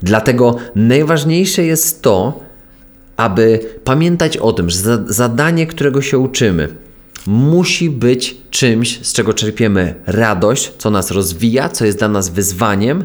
Dlatego 0.01 0.55
najważniejsze 0.75 1.63
jest 1.63 2.01
to, 2.01 2.39
aby 3.17 3.59
pamiętać 3.83 4.37
o 4.37 4.53
tym, 4.53 4.69
że 4.69 5.03
zadanie, 5.07 5.67
którego 5.67 6.01
się 6.01 6.17
uczymy, 6.17 6.67
musi 7.27 7.89
być 7.89 8.37
czymś, 8.49 8.99
z 9.07 9.13
czego 9.13 9.33
czerpiemy 9.33 9.95
radość, 10.05 10.71
co 10.77 10.89
nas 10.89 11.11
rozwija, 11.11 11.69
co 11.69 11.85
jest 11.85 11.97
dla 11.97 12.07
nas 12.07 12.29
wyzwaniem, 12.29 13.03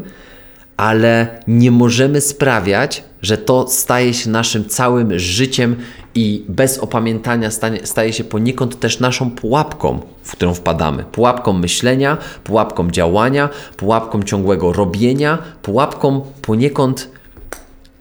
ale 0.79 1.43
nie 1.47 1.71
możemy 1.71 2.21
sprawiać, 2.21 3.05
że 3.23 3.39
to 3.39 3.69
staje 3.69 4.15
się 4.15 4.31
naszym 4.31 4.65
całym 4.65 5.19
życiem 5.19 5.77
i 6.15 6.45
bez 6.49 6.79
opamiętania 6.79 7.51
stanie, 7.51 7.81
staje 7.85 8.13
się 8.13 8.25
poniekąd 8.25 8.81
też 8.81 9.01
naszą 9.01 9.31
pułapką, 9.31 10.01
w 10.23 10.33
którą 10.33 10.55
wpadamy. 10.55 11.05
Pułapką 11.13 11.53
myślenia, 11.53 12.17
pułapką 12.45 12.91
działania, 12.91 13.49
pułapką 13.77 14.23
ciągłego 14.23 14.73
robienia, 14.73 15.39
pułapką 15.63 16.21
poniekąd 16.43 17.09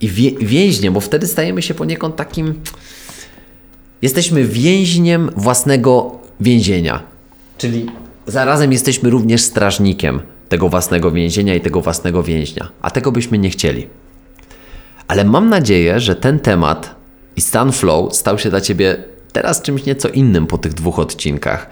i 0.02 0.10
wie, 0.10 0.32
więźniem, 0.32 0.94
bo 0.94 1.00
wtedy 1.00 1.28
stajemy 1.28 1.62
się 1.62 1.74
poniekąd 1.74 2.16
takim. 2.16 2.62
Jesteśmy 4.02 4.44
więźniem 4.44 5.30
własnego 5.36 6.20
więzienia. 6.40 7.04
Czyli 7.58 7.86
zarazem 8.28 8.72
jesteśmy 8.72 9.10
również 9.10 9.42
strażnikiem 9.42 10.22
tego 10.50 10.70
własnego 10.70 11.12
więzienia 11.12 11.56
i 11.56 11.62
tego 11.62 11.82
własnego 11.82 12.24
więźnia, 12.24 12.70
a 12.82 12.92
tego 12.92 13.12
byśmy 13.12 13.38
nie 13.38 13.50
chcieli. 13.50 13.88
Ale 15.08 15.24
mam 15.24 15.50
nadzieję, 15.50 16.00
że 16.00 16.16
ten 16.16 16.40
temat 16.40 16.96
i 17.36 17.42
stan 17.42 17.72
flow 17.72 18.16
stał 18.16 18.40
się 18.40 18.50
dla 18.50 18.62
Ciebie 18.62 19.04
teraz 19.32 19.62
czymś 19.62 19.86
nieco 19.86 20.10
innym 20.10 20.48
po 20.48 20.58
tych 20.58 20.74
dwóch 20.74 21.00
odcinkach. 21.00 21.70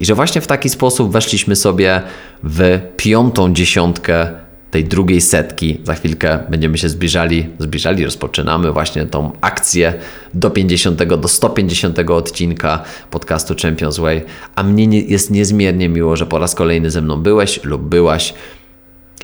I 0.00 0.04
że 0.04 0.14
właśnie 0.14 0.40
w 0.40 0.46
taki 0.46 0.68
sposób 0.68 1.12
weszliśmy 1.12 1.56
sobie 1.56 2.02
w 2.42 2.80
piątą 2.96 3.54
dziesiątkę 3.54 4.43
tej 4.74 4.84
drugiej 4.84 5.20
setki. 5.20 5.80
Za 5.84 5.94
chwilkę 5.94 6.38
będziemy 6.48 6.78
się 6.78 6.88
zbliżali, 6.88 7.46
zbliżali, 7.58 8.04
rozpoczynamy 8.04 8.72
właśnie 8.72 9.06
tą 9.06 9.32
akcję 9.40 9.94
do 10.34 10.50
50, 10.50 11.02
do 11.04 11.28
150 11.28 11.98
odcinka 11.98 12.82
podcastu 13.10 13.54
Champions 13.62 13.98
Way. 13.98 14.22
A 14.54 14.62
mnie 14.62 14.86
nie, 14.86 15.00
jest 15.00 15.30
niezmiernie 15.30 15.88
miło, 15.88 16.16
że 16.16 16.26
po 16.26 16.38
raz 16.38 16.54
kolejny 16.54 16.90
ze 16.90 17.02
mną 17.02 17.22
byłeś 17.22 17.64
lub 17.64 17.82
byłaś. 17.82 18.34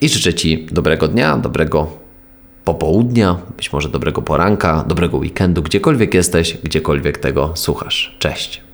I 0.01 0.09
życzę 0.09 0.35
Ci 0.35 0.67
dobrego 0.73 1.09
dnia, 1.09 1.37
dobrego 1.37 1.91
popołudnia, 2.65 3.37
być 3.57 3.73
może 3.73 3.89
dobrego 3.89 4.23
poranka, 4.23 4.85
dobrego 4.87 5.19
weekendu, 5.19 5.63
gdziekolwiek 5.63 6.15
jesteś, 6.15 6.59
gdziekolwiek 6.63 7.19
tego 7.19 7.53
słuchasz. 7.55 8.17
Cześć. 8.19 8.70